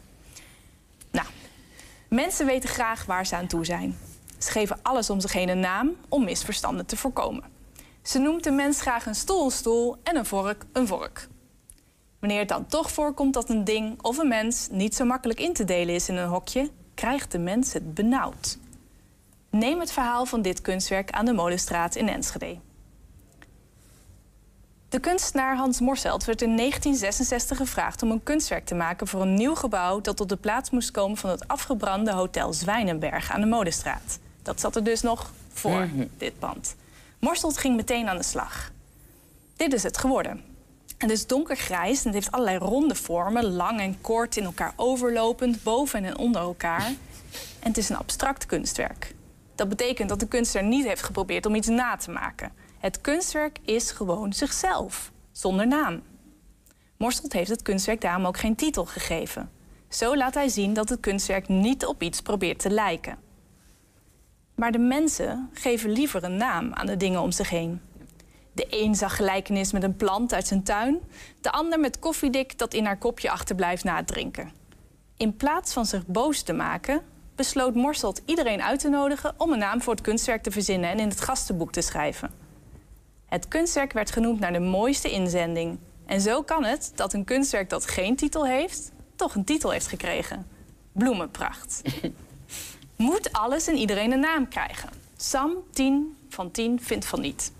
[1.11, 1.27] Nou,
[2.07, 3.97] mensen weten graag waar ze aan toe zijn.
[4.38, 7.43] Ze geven alles om zich heen een naam om misverstanden te voorkomen.
[8.01, 11.27] Ze noemt de mens graag een stoel een stoel en een vork een vork.
[12.19, 15.53] Wanneer het dan toch voorkomt dat een ding of een mens niet zo makkelijk in
[15.53, 18.57] te delen is in een hokje, krijgt de mens het benauwd.
[19.50, 22.58] Neem het verhaal van dit kunstwerk aan de Molenstraat in Enschede.
[24.89, 29.34] De kunstenaar Hans Morselt werd in 1966 gevraagd om een kunstwerk te maken voor een
[29.34, 33.47] nieuw gebouw dat op de plaats moest komen van het afgebrande Hotel Zwijnenberg aan de
[33.47, 34.20] Molenstraat.
[34.41, 35.88] Dat zat er dus nog voor
[36.18, 36.76] dit pand.
[37.20, 38.72] Morselt ging meteen aan de slag.
[39.56, 40.41] Dit is het geworden.
[40.97, 45.64] Het is donkergrijs en het heeft allerlei ronde vormen, lang en kort in elkaar overlopend,
[45.64, 46.86] boven en onder elkaar.
[47.60, 49.18] En het is een abstract kunstwerk.
[49.60, 52.51] Dat betekent dat de kunstenaar niet heeft geprobeerd om iets na te maken.
[52.78, 56.01] Het kunstwerk is gewoon zichzelf, zonder naam.
[56.97, 59.49] Morselt heeft het kunstwerk daarom ook geen titel gegeven.
[59.89, 63.18] Zo laat hij zien dat het kunstwerk niet op iets probeert te lijken.
[64.55, 67.82] Maar de mensen geven liever een naam aan de dingen om zich heen.
[68.53, 70.99] De een zag gelijkenis met een plant uit zijn tuin,
[71.41, 74.51] de ander met koffiedik dat in haar kopje achterblijft na het drinken.
[75.18, 77.01] In plaats van zich boos te maken,
[77.40, 81.00] besloot Morselt iedereen uit te nodigen om een naam voor het kunstwerk te verzinnen en
[81.00, 82.32] in het gastenboek te schrijven.
[83.26, 85.78] Het kunstwerk werd genoemd naar de mooiste inzending.
[86.06, 89.88] En zo kan het dat een kunstwerk dat geen titel heeft, toch een titel heeft
[89.88, 90.48] gekregen.
[90.92, 91.82] Bloemenpracht.
[92.96, 94.90] Moet alles en iedereen een naam krijgen?
[95.18, 97.52] Sam, 10 van 10, vindt van niet.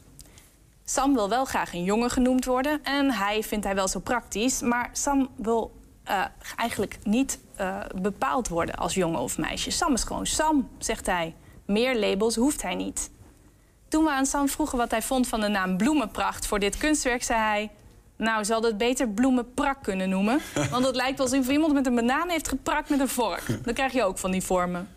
[0.84, 4.62] Sam wil wel graag een jongen genoemd worden en hij vindt hij wel zo praktisch.
[4.62, 5.72] Maar Sam wil
[6.10, 9.72] eh, eigenlijk niet eh, bepaald worden als jongen of meisje.
[9.72, 11.36] Sam is gewoon Sam, zegt hij.
[11.66, 13.12] Meer labels hoeft hij niet.
[13.88, 17.24] Toen we aan Sam vroegen wat hij vond van de naam Bloemenpracht voor dit kunstwerk,
[17.24, 17.70] zei hij.
[18.16, 20.40] Nou, hadden het beter bloemenprak kunnen noemen.
[20.72, 23.64] Want het lijkt alsof iemand met een banaan heeft geprakt met een vork.
[23.64, 24.88] Dan krijg je ook van die vormen.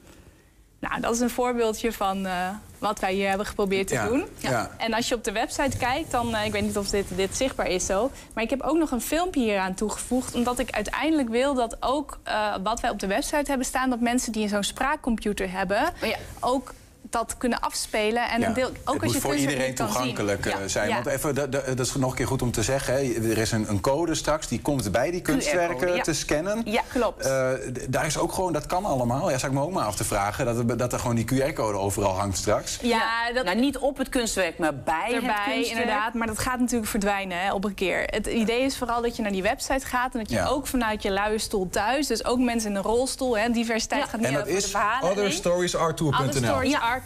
[0.89, 4.27] Nou, dat is een voorbeeldje van eh, wat wij hier hebben geprobeerd te Ja, doen.
[4.39, 4.71] ja.
[4.79, 7.37] En als je op de website kijkt, dan, eh, ik weet niet of dit, dit
[7.37, 8.11] zichtbaar is zo...
[8.35, 10.35] maar ik heb ook nog een filmpje hieraan toegevoegd...
[10.35, 13.91] omdat ik uiteindelijk wil dat ook eh, wat wij op de website hebben staan...
[13.91, 15.93] dat mensen die zo'n spraakcomputer hebben,
[16.41, 16.73] ook
[17.13, 18.29] dat kunnen afspelen.
[18.31, 18.47] En Ja.
[18.47, 19.97] een deel, ook het als moet je voor iedereen kan zien.
[19.97, 20.89] toegankelijk eh, zijn.
[20.89, 20.95] Ja.
[20.95, 22.95] Want even, dat, dat dat is nog een keer goed om te zeggen.
[22.95, 23.01] Hè.
[23.31, 26.03] Er is een, een code straks, die komt bij die kunstwerken ja.
[26.03, 26.63] te scannen.
[26.65, 27.27] Ja, klopt.
[27.27, 27.49] Eh,
[27.89, 29.31] daar is ook gewoon, dat kan allemaal.
[29.31, 30.45] Ja, zou ik me ook maar af te vragen.
[30.45, 32.79] Dat, er- dat er gewoon die QR-code overal hangt straks.
[32.83, 33.45] Ja, dat...
[33.45, 35.67] Nou, niet op het kunstwerk, maar bij het kunstwerk.
[35.67, 36.15] inderdaad.
[36.15, 38.03] Maar dat gaat natuurlijk verdwijnen hè, op een keer.
[38.07, 40.13] Het idee is vooral dat je naar die website gaat...
[40.13, 40.47] en dat je Ja.
[40.47, 42.07] ook vanuit je luie stoel thuis...
[42.07, 44.71] dus ook mensen in een rolstoel, hè, diversiteit gaat niet En dat over de is
[44.71, 45.17] verhalen heen.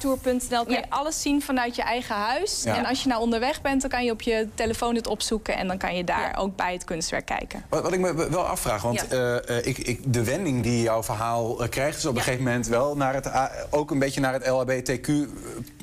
[0.04, 2.62] Otherstories.artour.nl kun je alles zien vanuit je eigen huis.
[2.64, 2.76] Ja.
[2.76, 5.56] En als je nou onderweg bent, dan kan je op je telefoon het opzoeken...
[5.56, 7.64] en dan kan je daar ook bij het kunstwerk kijken.
[7.68, 9.16] Wat, wat ik me wel afvraag, want Ja.
[9.16, 11.98] eh, eh, ik, ik, de wending die jouw verhaal eh, krijgt...
[11.98, 15.10] is op een gegeven moment wel naar het, A- ook een beetje naar het LHBTQ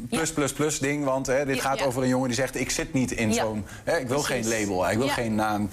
[0.10, 1.04] plus plus plus ding.
[1.06, 1.86] Want hè, dit Ja, gaat ja.
[1.86, 2.56] over een jongen die zegt...
[2.60, 3.44] ik zit niet in Ja.
[3.44, 3.66] zo'n...
[3.84, 4.48] hè, ik wil Precies.
[4.48, 5.14] geen label, ik wil Ja.
[5.14, 5.70] geen naam.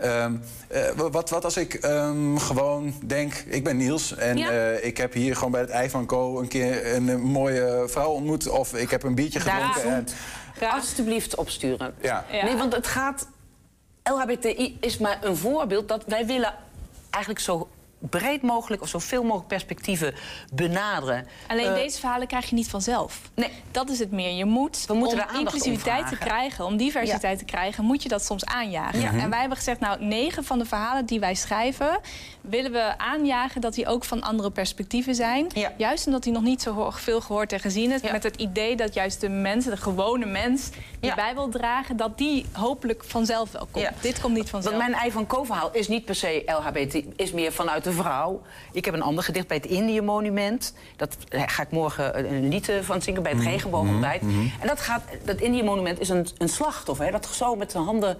[0.00, 0.34] Ehm,
[0.68, 4.16] eh, wat, wat als ik ehm, gewoon denk, ik ben Niels...
[4.16, 4.50] en Ja.
[4.50, 6.38] eh, ik heb hier gewoon bij het Ei van Co...
[6.40, 8.48] een keer een, eh, mooie vrouw ontmoet...
[8.48, 9.82] of ik heb een biertje gedronken...
[9.82, 10.06] en,
[10.70, 11.94] Alsjeblieft opsturen.
[12.00, 12.24] Ja.
[12.30, 12.44] Ja.
[12.44, 13.26] Nee, want het gaat...
[14.02, 16.54] LHBTI is maar een voorbeeld dat wij willen
[17.10, 17.68] eigenlijk zo
[18.00, 20.14] breed mogelijk of zoveel mogelijk perspectieven
[20.54, 21.26] benaderen.
[21.46, 23.20] Alleen Eh, deze verhalen krijg je niet vanzelf.
[23.34, 23.50] Nee.
[23.70, 24.32] Dat is het meer.
[24.32, 28.24] Je moet, We moeten om inclusiviteit te krijgen, om diversiteit te krijgen, moet je dat
[28.24, 29.00] soms aanjagen.
[29.00, 29.12] Ja.
[29.12, 32.00] En wij hebben gezegd, nou, negen van de verhalen die wij schrijven,
[32.50, 35.46] willen we aanjagen dat die ook van andere perspectieven zijn.
[35.76, 38.02] Juist omdat die nog niet zo veel gehoord en gezien is.
[38.02, 40.70] Met het idee dat juist de mensen, de gewone mens,
[41.00, 43.88] die bij wil dragen, dat die hopelijk vanzelf wel komt.
[44.00, 44.74] Dit komt niet vanzelf.
[44.74, 48.42] Want mijn ei van Ko-verhaal is niet per se LHBT, is meer vanuit de vrouw.
[48.72, 50.74] Ik heb een ander gedicht bij het Indië-monument.
[50.96, 54.22] Dat eh, ga ik morgen een lied eh, van zingen bij het regenboogontbijt.
[54.22, 54.46] mhm.
[54.60, 58.18] En dat gaat, dat Indië-monument is een, een slachtoffer, hè, dat zo met zijn handen.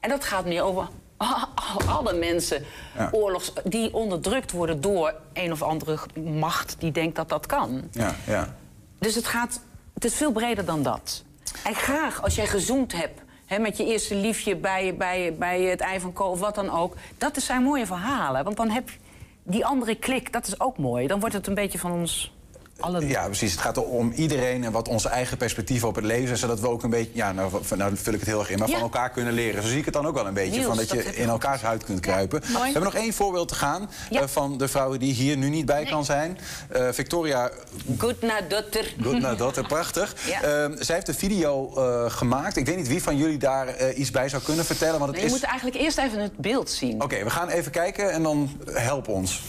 [0.00, 0.88] En dat gaat meer over
[1.96, 2.64] alle mensen
[3.10, 7.82] oorlogs, die onderdrukt worden door een of andere macht die denkt dat dat kan.
[7.90, 8.54] Ja, ja.
[8.98, 9.60] Dus het gaat,
[9.94, 11.24] het is veel breder dan dat.
[11.64, 15.80] En graag, als jij gezoomd hebt hè, met je eerste liefje bij, bij, bij het
[15.80, 16.94] ei van Ko of wat dan ook...
[17.18, 18.44] dat zijn mooie verhalen.
[18.44, 18.96] Want dan heb je
[19.42, 21.06] die andere klik, dat is ook mooi.
[21.06, 22.32] Dan wordt het een beetje van ons
[22.80, 23.08] allen.
[23.08, 23.52] Ja, precies.
[23.52, 26.40] Het gaat om iedereen en wat onze eigen perspectieven op het leven is.
[26.40, 28.68] Zodat we ook een beetje, ja, nou, nou vul ik het heel erg in, maar
[28.68, 28.74] Ja.
[28.74, 29.62] van elkaar kunnen leren.
[29.62, 30.50] Zo zie ik het dan ook wel een beetje.
[30.50, 32.40] Niels, van dat je dat heb je in elkaars huid kunt kruipen.
[32.40, 35.66] we hebben nog één voorbeeld te gaan eh, van de vrouwen die hier nu niet
[35.66, 36.38] bij kan zijn.
[36.68, 37.50] Eh, Victoria.
[37.98, 38.94] Good na dotter.
[39.02, 40.14] Good na dotter, prachtig.
[40.14, 40.40] Eh,
[40.78, 42.56] zij heeft een video eh, gemaakt.
[42.56, 44.98] Ik weet niet wie van jullie daar iets bij zou kunnen vertellen.
[44.98, 45.40] Want het Nee, je is...
[45.40, 47.02] moet eigenlijk eerst even het beeld zien.
[47.02, 49.42] Oké, we gaan even kijken en dan help ons.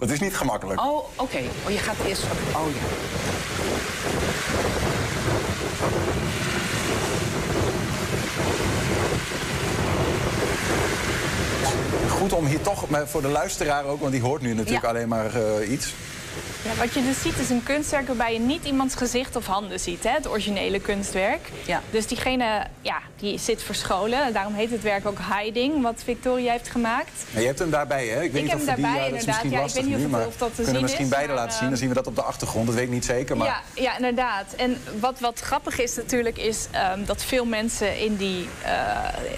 [0.00, 0.80] Het is niet gemakkelijk.
[0.80, 1.38] Oh, oké.
[1.64, 2.22] Oh, je gaat eerst...
[2.54, 2.80] Oh, ja.
[12.08, 14.88] Goed om hier toch, maar voor de luisteraar ook, want die hoort nu natuurlijk Ja.
[14.88, 15.94] alleen maar eh, iets.
[16.64, 19.80] Ja, wat je dus ziet is een kunstwerk waarbij je niet iemands gezicht of handen
[19.80, 20.02] ziet.
[20.04, 20.10] Hè?
[20.10, 21.48] Het originele kunstwerk.
[21.66, 21.80] Ja.
[21.90, 24.32] Dus diegene ja, die zit verscholen.
[24.32, 27.10] Daarom heet het werk ook Hiding, wat Victoria heeft gemaakt.
[27.30, 28.22] Ja, je hebt hem daarbij, hè?
[28.22, 29.52] Ik weet Ik niet heb of hem die, daarbij, ja, dat is inderdaad.
[29.52, 31.10] Ja, ik weet niet nu, of maar of dat te kunnen we zien misschien is,
[31.10, 31.62] beide maar, laten zien.
[31.62, 32.66] eh, Dan zien we dat op de achtergrond.
[32.66, 33.46] Dat weet ik niet zeker, maar...
[33.46, 34.52] Ja, ja, inderdaad.
[34.56, 38.72] En wat, wat grappig is natuurlijk, is ehm, dat veel mensen in die, eh,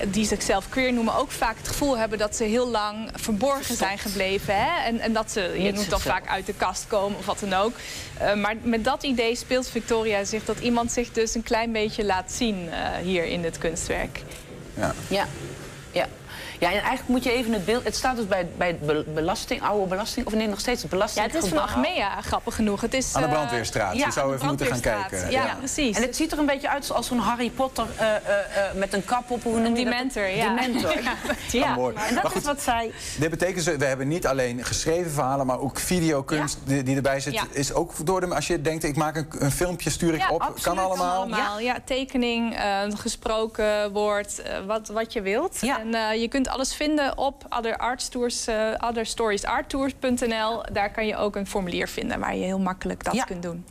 [0.07, 3.99] die zichzelf queer noemen, ook vaak het gevoel hebben dat ze heel lang verborgen zijn
[3.99, 4.55] gebleven.
[4.57, 4.85] Hè?
[4.85, 7.53] En, en dat ze, je noemt dan vaak uit de kast komen of wat dan
[7.53, 7.73] ook.
[8.19, 12.05] Eh, maar met dat idee speelt Victoria zich dat iemand zich dus een klein beetje
[12.05, 14.23] laat zien eh, hier in dit kunstwerk.
[14.75, 14.95] Ja.
[15.09, 15.27] Ja.
[16.63, 16.69] Ja.
[16.69, 17.85] En eigenlijk moet je even het beeld...
[17.85, 18.79] Het staat dus bij, bij
[19.15, 20.27] belasting, oude belasting...
[20.27, 21.33] Of nee, nog steeds het Ja, belasting.
[21.33, 22.81] het is van Achmea, grappig genoeg.
[22.81, 23.97] Het is, Aan de eh, brandweerstraat.
[23.97, 25.31] Ja, Je zou even moeten gaan kijken.
[25.31, 25.55] Ja, Ja.
[25.59, 25.97] precies.
[25.97, 28.93] En het ziet er een beetje uit als zo'n Harry Potter eh, eh, eh, met
[28.93, 29.43] een kap op.
[29.43, 29.85] Hoe noem Een dat?
[29.85, 30.55] dementor, ja.
[30.55, 30.93] Dementor.
[31.03, 31.13] Ja.
[31.51, 31.75] ja.
[31.75, 31.95] mooi.
[32.09, 32.37] En dat goed.
[32.41, 32.93] is wat zij...
[33.19, 37.21] Dit betekent, ze- we hebben niet alleen geschreven verhalen, maar ook videokunst die, die erbij
[37.21, 37.33] zit.
[37.33, 37.43] Ja.
[37.51, 40.31] Is ook door de, als je denkt, ik maak een, een filmpje, stuur ik Ja,
[40.31, 40.41] op.
[40.41, 41.29] absoluut, kan allemaal.
[41.29, 45.59] Ja, ja tekening, eh, gesproken woord, wat, wat je wilt.
[45.63, 50.63] En eh, je kunt alles vinden op Other Arts Tours, eh, otherstoriesarttours.nl.
[50.73, 53.65] Daar kan je ook een formulier vinden waar je heel makkelijk dat kunt doen.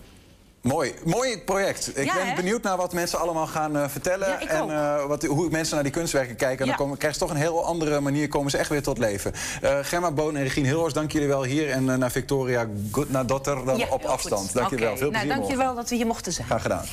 [0.62, 1.98] Mooi, mooi project.
[1.98, 2.36] Ik Ja, ben hè?
[2.36, 4.28] benieuwd naar wat mensen allemaal gaan eh, vertellen.
[4.28, 6.60] Ja, ik en eh, wat, hoe mensen naar die kunstwerken kijken.
[6.60, 6.72] En Ja.
[6.72, 9.34] dan komen, krijgen ze toch een heel andere manier komen ze echt weer tot leven.
[9.62, 11.70] Eh Gemma Boon en Regine Hilhorst, dank jullie wel hier.
[11.70, 14.42] En naar Victoria Goodnadotter dan Ja, op afstand.
[14.46, 14.54] goed.
[14.54, 14.94] Dank jullie wel.
[14.94, 15.02] Oké.
[15.02, 16.48] Veel nou, plezier dank je wel dat we hier mochten zijn.
[16.48, 16.86] Graag gedaan.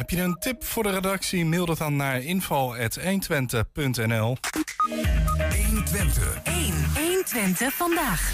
[0.00, 1.44] Heb je een tip voor de redactie?
[1.44, 4.36] Mail dat dan naar info.120.nl.
[5.80, 6.40] 120.
[6.44, 6.74] 1.
[6.94, 8.32] 120 vandaag.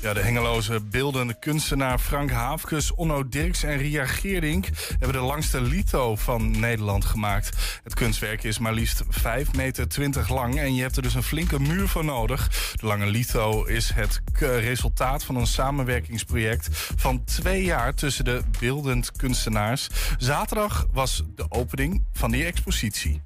[0.00, 5.60] Ja, de Hengeloze beeldende kunstenaar Frank Haafkes, Onno Dirks en Ria Geerdink hebben de langste
[5.60, 7.80] lito van Nederland gemaakt.
[7.82, 11.60] Het kunstwerk is maar liefst 5,20 meter lang en je hebt er dus een flinke
[11.60, 12.72] muur voor nodig.
[12.74, 19.12] De lange lito is het resultaat van een samenwerkingsproject van twee jaar tussen de beeldend
[19.12, 19.88] kunstenaars.
[20.18, 23.22] Zaterdag was de opening van die expositie.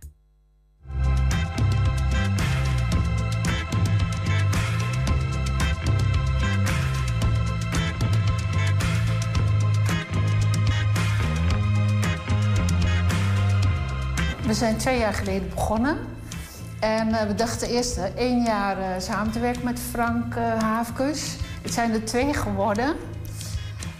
[14.46, 15.98] We zijn twee jaar geleden begonnen.
[16.80, 20.58] En eh, we dachten eerst eh, één jaar eh, samen te werken met Frank eh
[20.58, 21.36] Haafkes.
[21.62, 22.96] Het zijn er twee geworden.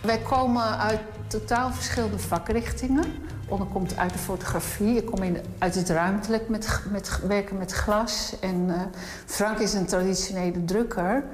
[0.03, 3.05] Wij komen uit totaal verschillende vakrichtingen.
[3.49, 4.97] Onno komt uit de fotografie.
[4.97, 8.37] Ik kom in, uit het ruimtelijk met, met werken met glas.
[8.41, 8.91] En
[9.27, 11.25] Frank is een traditionele drukker.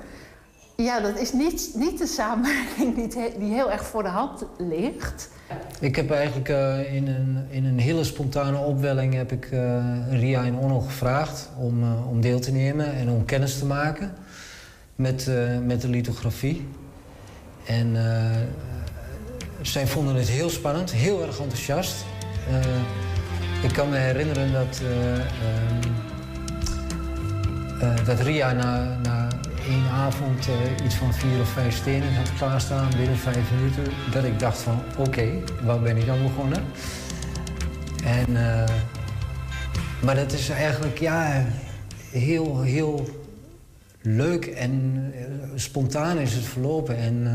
[0.82, 5.28] Ja, dat is niet, niet de samenwerking die, die heel erg voor de hand ligt.
[5.80, 10.44] Ik heb eigenlijk eh, in, een, in een hele spontane opwelling heb ik eh, Ria
[10.44, 14.12] en Onno gevraagd om, eh, om deel te nemen en om kennis te maken
[14.96, 15.30] met,
[15.64, 16.66] met de lithografie.
[17.66, 17.96] En
[19.62, 22.04] zij vonden het heel spannend, heel erg enthousiast.
[23.62, 25.22] Ik kan me herinneren dat, eh, ehm,
[27.80, 29.19] eh, dat Ria na, na
[29.70, 33.92] één avond eh, iets van vier of vijf stenen had klaarstaan binnen vijf minuten.
[34.12, 35.28] Dat ik dacht van oké,
[35.62, 36.62] waar ben ik dan begonnen?
[38.04, 38.68] En, eh,
[40.02, 41.44] maar dat is eigenlijk ja,
[42.10, 43.08] heel, heel
[44.00, 45.22] leuk en eh,
[45.54, 46.96] spontaan is het verlopen.
[46.96, 47.28] En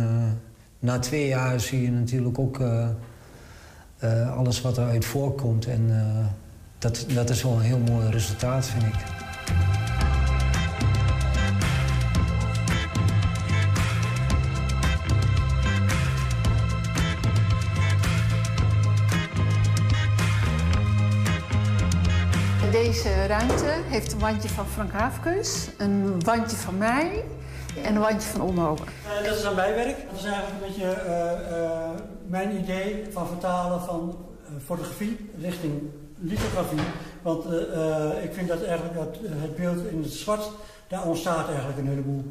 [0.79, 2.61] na twee jaar zie je natuurlijk ook
[4.35, 5.65] alles wat eruit voorkomt.
[5.65, 5.91] En
[6.79, 8.95] dat, dat is wel een heel mooi resultaat, vind ik.
[23.27, 27.23] Ruimte heeft een wandje van Frank Haafkes, een wandje van mij
[27.83, 28.73] en een wandje van Onno.
[28.73, 29.97] Uh, dat is aan bijwerk.
[30.11, 31.89] Dat is eigenlijk een beetje uh, uh,
[32.27, 34.17] mijn idee van vertalen van
[34.65, 35.73] fotografie richting
[36.19, 36.79] lithografie.
[37.21, 37.45] Want
[38.23, 40.49] ik vind dat eigenlijk dat het beeld in het zwart,
[40.87, 42.23] daar ontstaat eigenlijk een heleboel.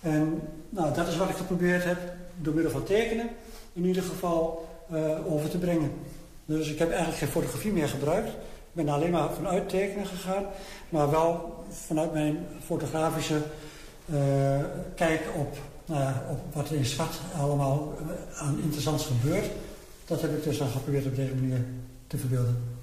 [0.00, 1.98] En nou, dat is wat ik geprobeerd heb
[2.36, 3.28] door middel van tekenen
[3.72, 4.68] in ieder geval
[5.28, 5.92] over te brengen.
[6.44, 8.30] Dus ik heb eigenlijk geen fotografie meer gebruikt.
[8.72, 10.44] Ik ben alleen maar vanuit tekenen gegaan,
[10.88, 13.42] maar wel vanuit mijn fotografische
[14.04, 14.18] uh,
[14.94, 19.50] kijk op, ja, op wat er in zwart allemaal eh, aan interessants gebeurt.
[20.04, 21.64] Dat heb ik dus dan geprobeerd op deze manier
[22.06, 22.78] te verbeelden.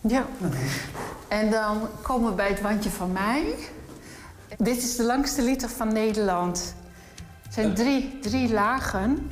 [0.00, 0.26] Ja,
[1.28, 3.54] en dan komen we bij het wandje van mij.
[4.58, 6.74] Dit is de langste liter van Nederland.
[7.42, 9.28] Het zijn drie, drie lagen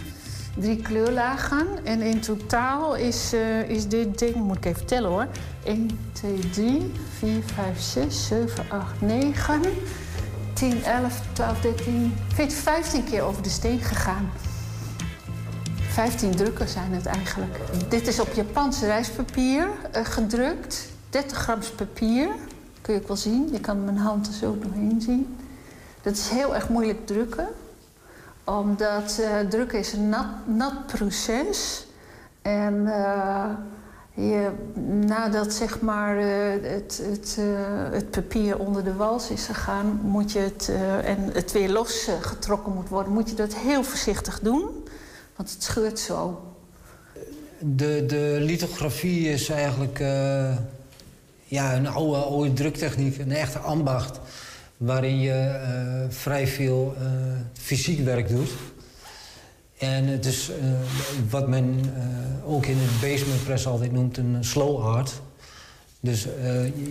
[0.59, 1.67] drie kleurlagen.
[1.85, 5.27] En in totaal is, uh, is dit ding, moet ik even tellen hoor.
[5.65, 9.61] 1, 2, 3, 4, 5, 6, 7, 8, 9,
[10.53, 14.31] 10, 11, 12, 13, 14, 15 keer over de steen gegaan.
[15.75, 17.59] 15 drukken zijn het eigenlijk.
[17.89, 20.89] Dit is op Japans rijstpapier uh, gedrukt.
[21.11, 22.29] 30 grams papier.
[22.81, 23.49] Kun je ook wel zien.
[23.53, 25.37] Je kan mijn hand er zo doorheen zien.
[26.03, 27.49] Dat is heel erg moeilijk drukken
[28.59, 31.87] omdat uh, drukken is een nat, nat proces.
[32.43, 32.83] En
[34.15, 34.51] je,
[35.07, 36.25] nadat zeg maar, uh,
[36.63, 37.39] het, het,
[37.93, 40.01] het, papier onder de wals is gegaan...
[40.03, 40.71] Moet je het,
[41.05, 43.13] en het weer losgetrokken moet worden...
[43.13, 44.65] moet je dat heel voorzichtig doen,
[45.37, 46.41] want het scheurt zo.
[47.59, 49.99] De, de lithografie is eigenlijk
[51.45, 54.21] ja, een oude, oude druktechniek, een echte ambacht
[54.81, 57.07] waarin je uh, vrij veel uh,
[57.53, 58.51] fysiek werk doet.
[59.79, 60.55] En het is uh,
[61.31, 61.81] wat men
[62.45, 65.21] ook in het basement press altijd noemt een slow art.
[66.01, 66.23] Dus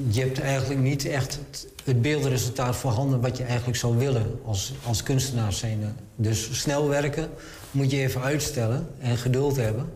[0.10, 4.74] je hebt eigenlijk niet echt het, het beeldresultaat voorhanden wat je eigenlijk zou willen als,
[4.86, 5.96] als kunstenaar zijn.
[6.16, 7.30] Dus snel werken
[7.72, 9.90] moet je even uitstellen en geduld hebben.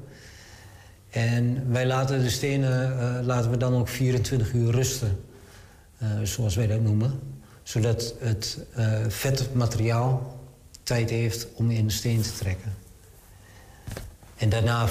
[1.10, 5.20] En wij laten de stenen laten we dan ook 24 uur rusten,
[6.24, 7.20] zoals wij dat noemen
[7.64, 10.40] zodat het uh, vetmateriaal
[10.84, 12.74] tijd heeft om in de steen te trekken.
[14.36, 14.88] En daarna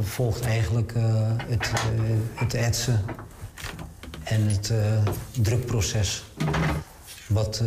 [0.00, 1.04] volgt, eigenlijk uh,
[1.46, 3.04] het, uh, het etsen
[4.22, 4.72] en het
[5.40, 6.24] drukproces.
[7.28, 7.62] Wat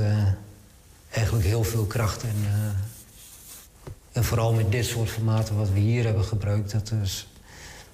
[1.10, 2.36] eigenlijk heel veel kracht en,
[4.12, 6.94] en vooral met dit soort formaten wat we hier hebben gebruikt, dat,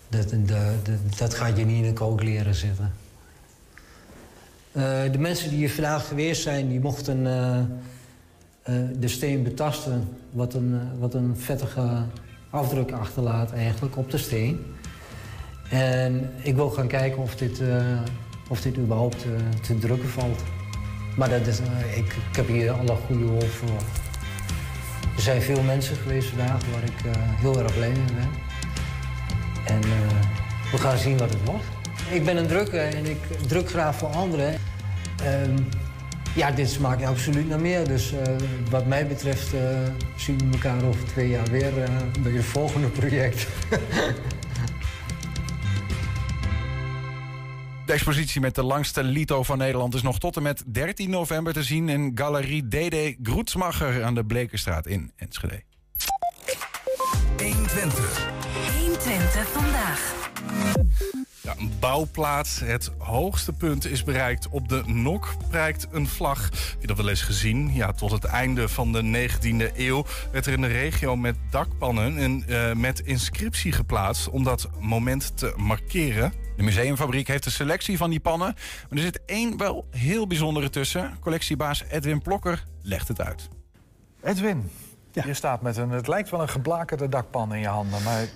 [0.10, 0.34] dat,
[1.18, 2.94] dat gaat je niet in een kook leren zitten.
[4.78, 7.58] Uh, de mensen die hier vandaag geweest zijn, die mochten uh,
[8.76, 10.08] uh, de steen betasten...
[10.32, 12.04] wat een, wat een vettige
[12.50, 14.60] afdruk achterlaat eigenlijk op de steen.
[15.70, 17.62] En ik wil gaan kijken of dit,
[18.50, 19.26] of dit überhaupt
[19.62, 20.44] te drukken valt.
[21.18, 21.60] Maar dat is,
[21.96, 23.82] ik, ik, heb hier alle goede hoop voor.
[25.16, 28.30] Er zijn veel mensen geweest vandaag waar ik heel erg blij mee ben.
[29.66, 29.82] En
[30.72, 31.75] we gaan zien wat het wordt.
[32.10, 34.54] Ik ben een drukker en ik druk graag voor anderen.
[35.44, 35.68] Um,
[36.36, 37.88] ja, dit smaakt absoluut naar meer.
[37.88, 38.20] Dus uh,
[38.70, 39.62] wat mij betreft uh,
[40.16, 41.86] zien we elkaar over twee jaar weer uh,
[42.20, 43.48] bij het volgende project.
[47.86, 51.54] De expositie met de langste lito van Nederland is nog tot en met 13 november
[51.54, 55.62] te zien in Galerie DD Groetsmacher aan de Blekenstraat in Enschede.
[57.38, 58.30] 120.
[58.80, 60.14] 120 vandaag.
[61.46, 62.60] Ja, een bouwplaats.
[62.60, 64.50] Het hoogste punt is bereikt.
[64.50, 66.44] Op de Nok prijkt een vlag.
[66.44, 67.74] Heb je dat wel eens gezien?
[67.74, 72.24] Ja, tot het einde van de 19e eeuw werd er in de regio met dakpannen
[72.24, 76.34] een, uh, met inscriptie geplaatst om dat moment te markeren.
[76.58, 78.56] De museumfabriek heeft een selectie van die pannen.
[78.90, 81.18] Maar er zit één wel heel bijzondere tussen.
[81.20, 83.50] Collectiebaas Edwin Plokker legt het uit.
[84.24, 84.72] Edwin,
[85.12, 88.04] je staat met een, het lijkt wel een geblakerde dakpan in je handen.
[88.04, 88.28] Maar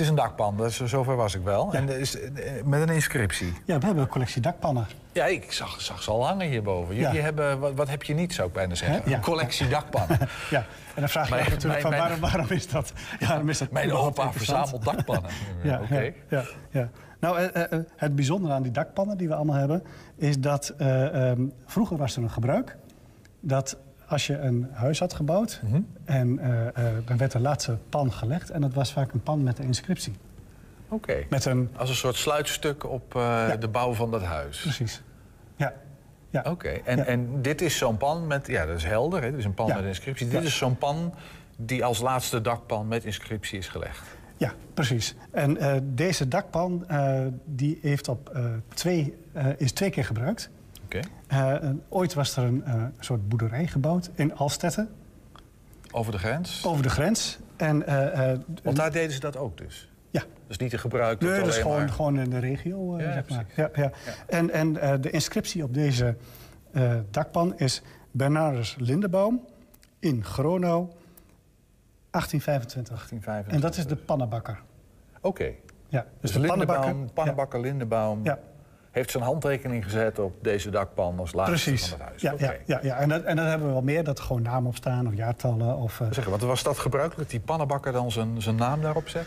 [0.00, 1.72] Het is een dakpan, dus zover was ik wel.
[1.72, 3.52] En is, eh, met een inscriptie.
[3.64, 4.86] Ja, we hebben een collectie dakpannen.
[5.12, 6.94] Ja, ik zag, zag ze al hangen hierboven.
[6.94, 7.22] Jullie Ja.
[7.22, 9.02] hebben, wat, wat heb je niet, zou ik bijna zeggen?
[9.06, 9.16] Ja.
[9.16, 10.18] Een collectie dakpannen.
[10.50, 10.58] ja,
[10.94, 12.92] en dan vraag je je Mijn- natuurlijk van waarom, waarom is dat?
[13.18, 15.30] Ja, waarom is dat Mijn opa verzamelt dakpannen.
[15.62, 16.12] Ja, Oké.
[16.28, 16.90] ja, ja.
[17.20, 19.82] Nou, eh, eh, het bijzondere aan die dakpannen die we allemaal hebben...
[20.16, 22.76] is dat eh, ehm, vroeger was er een gebruik...
[23.40, 23.76] dat
[24.10, 25.60] als je een huis had gebouwd...
[25.62, 25.80] Mhm.
[26.04, 28.50] en eh, eh, dan werd de laatste pan gelegd...
[28.50, 30.12] en dat was vaak een pan met een inscriptie.
[30.88, 31.24] Oké.
[31.28, 31.70] Met een...
[31.76, 34.60] Als een soort sluitstuk op eh, de bouw van dat huis.
[34.60, 35.02] Precies.
[35.56, 35.72] Ja.
[36.30, 36.42] ja.
[36.46, 37.04] Oké, en, Ja.
[37.04, 38.46] en dit is zo'n pan met...
[38.46, 39.30] Ja, dat is helder, hè?
[39.30, 39.74] Dit is een pan Ja.
[39.74, 40.28] met een inscriptie.
[40.28, 41.14] Dit is zo'n pan
[41.56, 44.02] die als laatste dakpan met inscriptie is gelegd.
[44.36, 45.14] Ja, precies.
[45.30, 45.58] En
[45.94, 46.86] deze dakpan
[47.44, 48.38] die heeft op,
[48.74, 49.16] twee,
[49.56, 50.50] is twee keer gebruikt.
[50.94, 51.00] Oké.
[51.26, 54.88] Eh, ooit was er een eh, soort boerderij gebouwd in Alstetten,
[55.92, 56.64] Over de grens?
[56.66, 57.38] over de grens.
[57.56, 59.90] En, eh, eh, Want daar deden ze dat ook dus?
[60.10, 60.22] Ja.
[60.46, 63.12] Dus niet te gebruiken Nee, dat is gewoon, maar- gewoon in de regio, eh, Ja,
[63.12, 63.44] zeg maar.
[63.56, 63.90] Ja, ja.
[64.26, 66.16] En, en eh, de inscriptie op deze
[66.72, 69.40] eh, dakpan is Bernardus Lindenbaum
[69.98, 70.88] in Gronau
[72.10, 73.52] 1825.
[73.54, 74.60] En dat is de pannenbakker.
[75.20, 75.52] Oké.
[75.88, 78.38] Ja, Dus, de pannenbakker- Lindenbaum, pannenbakker Lindenbaum Ja.
[78.90, 81.88] Heeft zijn handtekening gezet op deze dakpan als laatste Precies.
[81.88, 82.22] van het huis.
[82.22, 82.96] Ja, ja, ja, ja.
[82.96, 85.14] En, dat, en dan hebben we wel meer dat er gewoon namen op staan of
[85.14, 85.76] jaartallen.
[85.76, 89.26] Of, eh, Zeg, wat was dat gebruikelijk, die pannenbakker dan zijn, zijn naam daarop zet?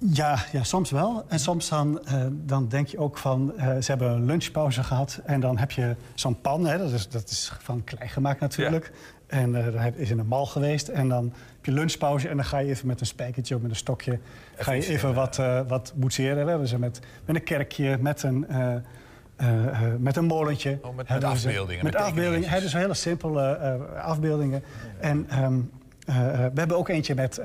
[0.00, 1.24] ja, ja, soms wel.
[1.28, 5.20] En soms dan, eh, dan denk je ook van, eh, ze hebben een lunchpauze gehad.
[5.24, 8.92] En dan heb je zo'n pan, hè, dat, is, dat is van klei gemaakt natuurlijk.
[9.30, 10.88] En eh, dan is in een mal geweest.
[10.88, 11.24] En dan
[11.54, 14.18] heb je lunchpauze en dan ga je even met een spijkertje of met een stokje...
[14.56, 16.44] ga je even wat, eh wat boetseren.
[16.44, 18.46] We hebben ze met, met een kerkje, met een...
[18.48, 18.74] eh,
[19.98, 20.78] met een molentje.
[20.82, 22.48] Oh, met ze- afbeeldingen, Met met afbeeldingen.
[22.48, 23.56] Hè, dus hele simpele
[24.02, 24.62] afbeeldingen.
[25.00, 25.58] En ehm,
[26.06, 27.40] eh, eh, we hebben ook eentje met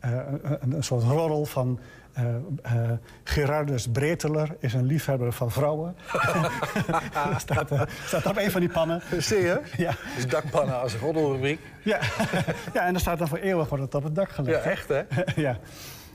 [0.00, 1.78] een, een soort roddel van...
[2.12, 2.90] eh, eh,
[3.24, 5.96] Gerardus Breteler is een liefhebber van vrouwen.
[7.38, 9.02] staat, eh, staat op een van die pannen.
[9.18, 9.60] Zie je?
[9.76, 9.94] Ja.
[10.16, 11.60] Dus dakpannen als roddelrubriek.
[11.82, 11.98] Ja.
[12.74, 14.64] ja, en dan staat dan voor eeuwig wordt het op het dak gelegd.
[14.64, 15.02] Ja, echt hè?
[15.36, 15.58] ja.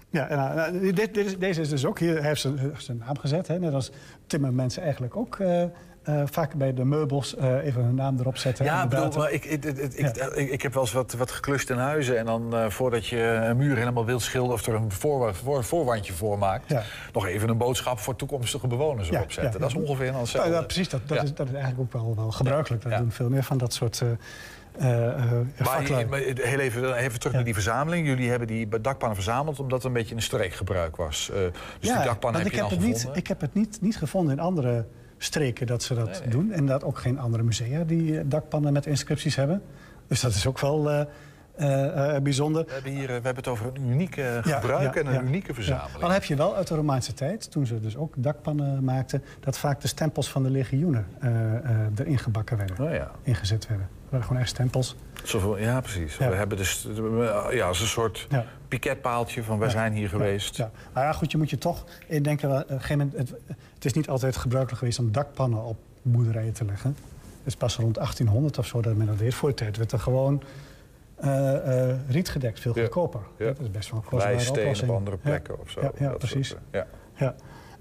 [0.10, 2.98] Ja, en, nou, dit, dit is, deze is dus ook hier, hij heeft zijn, zijn
[2.98, 3.48] naam gezet.
[3.48, 3.92] Hè, net als
[4.28, 5.38] timmermensen eigenlijk ook
[6.08, 8.66] eh, vaak bij de meubels eh, even hun naam erop zetten.
[8.66, 11.32] Ja, de bedoel, maar ik, ik, ik, ik, ik, ik heb wel eens wat, wat
[11.32, 12.18] geklust in huizen.
[12.18, 15.64] En dan eh, voordat je een muur helemaal wilt schilderen of er een voor, voor,
[15.64, 16.84] voorwandje voor maakt, Ja.
[17.14, 19.54] nog even een boodschap voor toekomstige bewoners erop zetten.
[19.54, 19.60] ja.
[19.60, 20.52] Dat is ongeveer dan hetzelfde.
[20.52, 21.24] Ja, ja, precies, dat, dat, Ja.
[21.24, 22.84] is, dat is eigenlijk ook wel, wel gebruikelijk.
[22.84, 24.04] Dat doen veel meer van dat soort
[24.80, 28.08] Maar, heel even, even terug naar die verzameling.
[28.08, 31.32] Jullie hebben die dakpannen verzameld omdat het een beetje een streekgebruik was.
[31.80, 34.34] Dus die dakpannen heb ik je heb, het niet, ik heb het niet, niet gevonden
[34.34, 34.86] in andere
[35.18, 36.52] streken dat ze dat doen.
[36.52, 39.62] En dat ook geen andere musea die eh, dakpannen met inscripties hebben.
[40.08, 41.06] Dus dat is ook wel eh,
[42.16, 42.66] eh, bijzonder.
[42.66, 45.22] We hebben, hier, we hebben het over een unieke Ja, gebruik ja, en een ja.
[45.22, 45.54] unieke Ja.
[45.54, 46.00] verzameling.
[46.00, 49.24] Dan heb je wel uit de Romeinse tijd, toen ze dus ook dakpannen maakten...
[49.40, 51.62] dat vaak de stempels van de legioenen eh, eh,
[51.96, 52.86] erin gebakken werden.
[52.86, 53.12] Oh ja.
[53.24, 53.88] Ingezet werden.
[54.02, 54.96] Dat waren gewoon echt stempels.
[55.24, 56.18] Zoveel, ja, precies.
[56.18, 56.30] Ja.
[56.30, 58.46] We hebben dus eh, ja, als een soort Ja.
[58.68, 59.74] piketpaaltje van wij Ja.
[59.74, 60.56] zijn hier geweest.
[60.58, 60.72] Ja.
[60.94, 62.50] Maar ja, goed, je moet je toch indenken...
[62.50, 63.40] wel, op een gegeven moment, het,
[63.74, 66.96] het is niet altijd gebruikelijk geweest om dakpannen op boerderijen te leggen.
[67.38, 69.34] Het is pas rond 1800 of zo dat men dat deed.
[69.34, 70.44] Voor de tijd werd er gewoon
[71.16, 73.20] eh, eh, riet gedekt, veel goedkoper.
[73.38, 74.90] Dat is best wel een kostbare oplossing.
[74.92, 75.92] op andere plekken of zo.
[76.00, 76.48] Ja, precies.
[76.48, 76.82] soort, eh,
[77.16, 77.36] ja.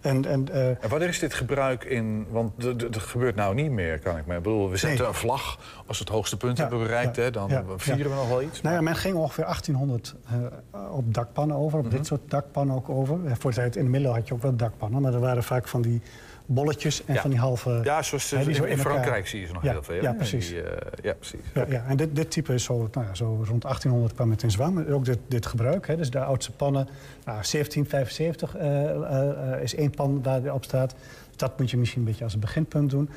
[0.07, 2.27] En, en, En wanneer is dit gebruik in...
[2.31, 4.37] Want dat gebeurt nou niet meer, kan ik me...
[4.37, 5.09] Ik bedoel, we zetten Nee.
[5.09, 7.17] een vlag als we het hoogste punt Ja, hebben bereikt.
[7.17, 8.61] ja, hè, dan ja, vieren we nog wel iets.
[8.61, 11.95] Nou ja, men ging ongeveer 1800 eh, op dakpannen over, op Mhm.
[11.97, 13.19] dit soort dakpannen ook over.
[13.27, 15.43] Eh, Voor de tijd in de middel had je ook wel dakpannen, maar er waren
[15.45, 16.03] vaak van die
[16.47, 17.21] bolletjes en Ja.
[17.21, 17.81] van die halve...
[17.85, 19.83] Ja, zoals hè, die in, zo in elkaar- Frankrijk zie je ze nog ja, heel
[19.83, 19.95] veel.
[20.03, 20.49] Ja, hè, precies.
[20.49, 21.41] die, eh, ja, precies.
[21.55, 21.85] Ja, ja.
[21.89, 24.89] En dit, dit type is zo, nou ja, zo rond 1800 kwam het in zwang.
[24.91, 26.85] Ook dit, dit gebruik, hè, dus de oudste pannen.
[27.25, 30.95] Nou, 1775 eh, eh, eh, is één pan waar die op staat.
[31.37, 33.11] Dat moet je misschien een beetje als een beginpunt doen.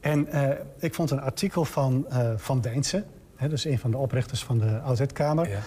[0.00, 3.04] En eh, ik vond een artikel van eh, Van Dijnsen.
[3.36, 5.48] Hè, dus een van de oprichters van de Oudheidkamer.
[5.50, 5.58] Eh,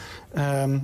[0.54, 0.80] eh, eh,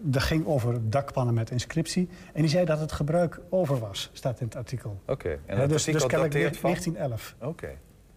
[0.00, 2.08] dat ging over dakpannen met inscriptie.
[2.32, 5.00] En die zei dat het gebruik over was, staat in het artikel.
[5.06, 6.70] Oké, en dat dus artikel dus dateert van?
[6.70, 7.34] 1911.
[7.40, 7.68] Oké.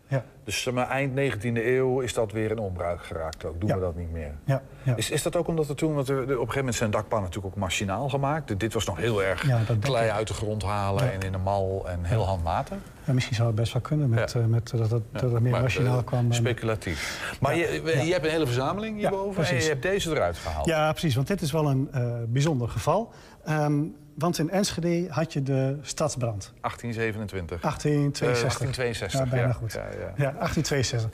[0.10, 0.24] Ja.
[0.44, 3.60] Dus maar, eind 19e eeuw is dat weer in onbruik geraakt ook.
[3.60, 3.76] Doen Ja.
[3.76, 4.32] we dat niet meer?
[4.44, 4.96] Ja, ja.
[4.96, 5.94] Is, is dat ook omdat er toen...
[5.94, 8.60] Want er, op een gegeven moment zijn dakpannen natuurlijk ook machinaal gemaakt.
[8.60, 10.12] Dit was nog heel erg dat klei ik.
[10.12, 12.78] uit de grond halen en in een mal en heel handmatig.
[13.04, 15.52] Ja, misschien zou het best wel kunnen met, eh, met, dat, het, dat het meer
[15.52, 16.34] Maar, machinaal eh, kwam.
[16.34, 17.38] Speculatief.
[17.42, 20.66] Maar je, je hebt een hele verzameling hierboven en je hebt deze eruit gehaald.
[20.66, 23.12] Ja, precies, want dit is wel een eh, bijzonder geval.
[23.44, 23.84] Ehm,
[24.20, 26.54] want in Enschede had je de stadsbrand.
[26.62, 27.62] 1827.
[27.62, 28.28] 1862.
[28.28, 29.54] Eh, 1862, Ja, bijna ja.
[29.54, 29.72] goed.
[29.74, 30.14] Ja, ja.
[30.16, 31.10] Ja, 1862.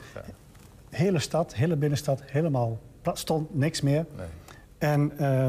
[0.90, 4.06] Hele stad, hele binnenstad, helemaal plat, stond niks meer.
[4.16, 4.26] Nee.
[4.78, 5.46] En eh,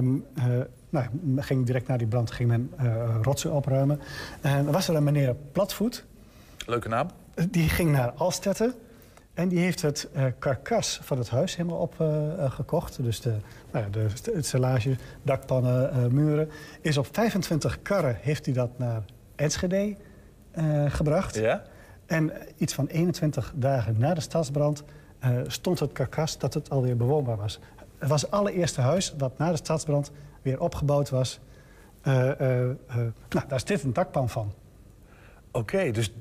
[0.89, 1.05] nou,
[1.35, 3.99] ging direct na die brand ging men eh, rotsen opruimen.
[4.41, 6.05] En was er een meneer Platvoet.
[6.65, 7.07] Leuke naam.
[7.49, 8.73] Die ging naar Alstetten.
[9.37, 13.03] En die heeft het eh, karkas van het huis helemaal opgekocht.
[13.03, 13.33] dus de,
[13.71, 16.49] nou ja, de, het stellage, dakpannen, eh, muren.
[16.81, 19.03] Is op 25 karren heeft hij dat naar
[19.35, 19.95] Enschede
[20.51, 21.35] eh, gebracht.
[21.35, 21.63] Ja?
[22.05, 24.83] En iets van 21 dagen na de stadsbrand
[25.19, 27.59] eh, stond het karkas dat het alweer bewoonbaar was.
[27.97, 30.11] Het was het allereerste huis dat na de stadsbrand
[30.41, 31.39] weer opgebouwd was.
[32.01, 32.95] Eh, eh, eh,
[33.29, 34.53] nou, daar is dit een dakpan van.
[35.51, 36.13] Oké, dus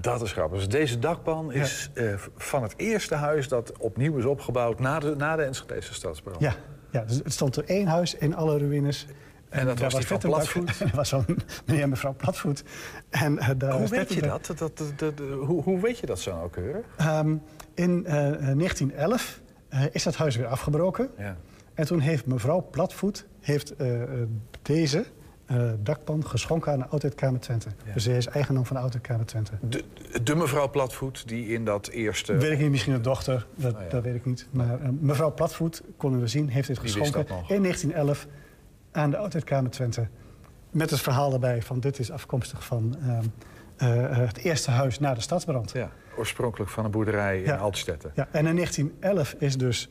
[0.00, 0.58] dat is grappig.
[0.58, 5.14] Dus deze dakpan is eh, van het eerste huis dat opnieuw is opgebouwd na de,
[5.16, 6.40] na de Enschedese stadsbrand.
[6.40, 6.54] Ja,
[6.90, 9.06] ja, dus het stond er één huis in alle ruïnes.
[9.48, 10.78] En dat was die van Platvoet?
[10.78, 11.24] Dat was zo'n
[11.66, 12.64] meneer en mevrouw Platvoet.
[13.10, 14.46] En, eh, daar Hoe weet je dat?
[14.46, 16.84] dat, dat, dat- dat- hoe, hoe weet je dat zo nauwkeurig?
[16.96, 17.36] Ehm,
[17.74, 21.10] in eh, 1911 eh, is dat huis weer afgebroken.
[21.18, 21.36] Ja.
[21.74, 24.08] En toen heeft mevrouw Platvoet heeft, eh, eh,
[24.62, 25.04] deze
[25.46, 27.68] eh, dakpan geschonken aan de Oudheidkamer Twente.
[27.94, 29.52] Dus zij is eigendom van de Oudheidkamer Twente.
[29.60, 29.84] De,
[30.22, 32.36] de mevrouw Platvoet die in dat eerste...
[32.36, 33.88] Weet ik niet, misschien een dochter, dat, Oh ja.
[33.88, 34.46] dat weet ik niet.
[34.50, 38.26] Maar eh, mevrouw Platvoet, konden we zien, heeft dit Die geschonken in 1911
[38.92, 40.08] aan de Oudheidkamer Twente.
[40.70, 43.24] Met het verhaal erbij van dit is afkomstig van ehm,
[43.76, 45.70] eh, het eerste huis na de stadsbrand.
[45.72, 47.58] Ja, oorspronkelijk van een boerderij in.
[47.58, 48.12] Altstetten.
[48.14, 49.88] Ja, en in 1911 is dus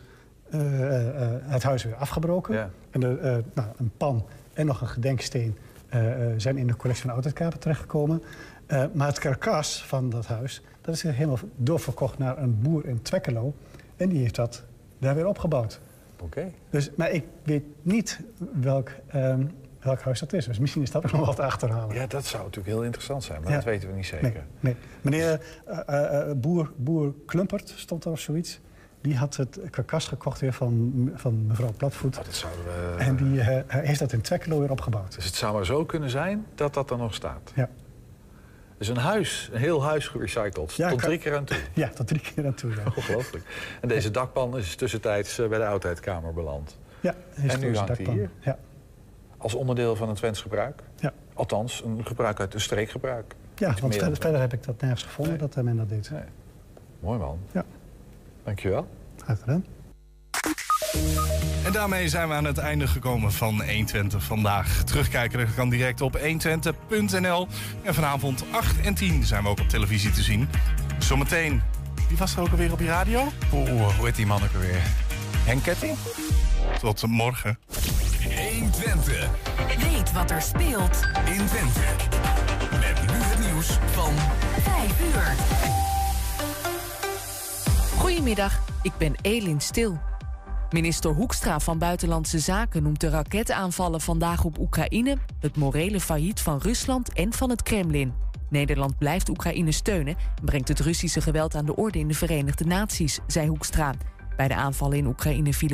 [1.43, 2.53] het huis weer afgebroken.
[2.55, 2.69] Ja.
[2.91, 5.57] En de, eh, nou, een pan en nog een gedenksteen
[5.89, 8.23] eh, eh, zijn in de collectie van Oudheidkamer terechtgekomen.
[8.65, 13.01] Eh, maar het karkas van dat huis, dat is helemaal doorverkocht naar een boer in
[13.01, 13.53] Twekkelo.
[13.97, 14.63] En die heeft dat
[14.99, 15.79] daar weer opgebouwd.
[16.21, 16.51] Oké.
[16.69, 18.19] Dus, maar ik weet niet
[18.61, 19.45] welk, ehm,
[19.79, 20.45] welk huis dat is.
[20.45, 21.95] Dus misschien is dat ook nog wat te achterhalen.
[21.95, 23.55] Ja, dat zou natuurlijk heel interessant zijn, maar Ja.
[23.55, 24.31] dat weten we niet zeker.
[24.31, 24.75] Nee, nee.
[25.01, 28.59] Meneer eh, eh, eh, boer, boer Klumpert stond er of zoiets.
[29.03, 32.15] Die had het karkas gekocht weer van, van mevrouw Platvoet.
[32.15, 32.95] dat zouden we...
[32.97, 35.15] En die eh, heeft dat in Twekkelo weer opgebouwd.
[35.15, 37.51] Dus het zou maar zo kunnen zijn dat dat er nog staat.
[37.55, 37.69] Ja.
[38.77, 40.73] Dus een huis, een heel huis gerecycled.
[40.73, 41.57] Ja, tot kan- drie keer aan toe.
[41.73, 42.71] Ja, tot drie keer aan toe.
[42.71, 43.45] Ja, Ongelooflijk.
[43.81, 46.77] En deze dakpan is tussentijds eh, bij de oudheidkamer beland.
[46.99, 48.13] ja En nu hangt hij dakpan.
[48.13, 48.29] hier?
[48.39, 48.57] Ja.
[49.37, 50.81] Als onderdeel van een Twents gebruik.
[50.99, 51.13] Ja.
[51.33, 53.35] Althans, een gebruik uit een streekgebruik.
[53.55, 56.11] Ja, Iets want verder heb ik dat nergens gevonden dat men dat deed.
[56.99, 57.39] Mooi man.
[57.51, 57.65] Ja.
[58.43, 58.87] Dankjewel.
[59.23, 59.65] Graag gedaan.
[61.65, 64.83] En daarmee zijn we aan het einde gekomen van 120 vandaag.
[64.83, 67.47] Terugkijken dat kan direct op 120.nl.
[67.81, 70.49] En vanavond 8 en 10 zijn we ook op televisie te zien.
[70.99, 71.61] Zometeen,
[72.07, 73.27] wie was er ook alweer op je radio?
[73.53, 74.81] Oeh, hoe heet die man ook alweer?
[75.45, 75.97] Henk Ketting?
[76.79, 77.59] Tot morgen.
[78.51, 79.29] 120.
[79.91, 81.79] Weet wat er speelt in Twente.
[82.71, 84.13] Met nu het nieuws van
[84.61, 85.92] 5 uur.
[88.03, 89.99] Goedemiddag, ik ben Elin Stil.
[90.69, 96.57] Minister Hoekstra van Buitenlandse Zaken noemt de raketaanvallen vandaag op Oekraïne het morele failliet van
[96.57, 98.13] Rusland en van het Kremlin.
[98.49, 102.65] Nederland blijft Oekraïne steunen en brengt het Russische geweld aan de orde in de Verenigde
[102.65, 103.93] Naties, zei Hoekstra.
[104.37, 105.71] Bij de aanvallen in Oekraïne vielen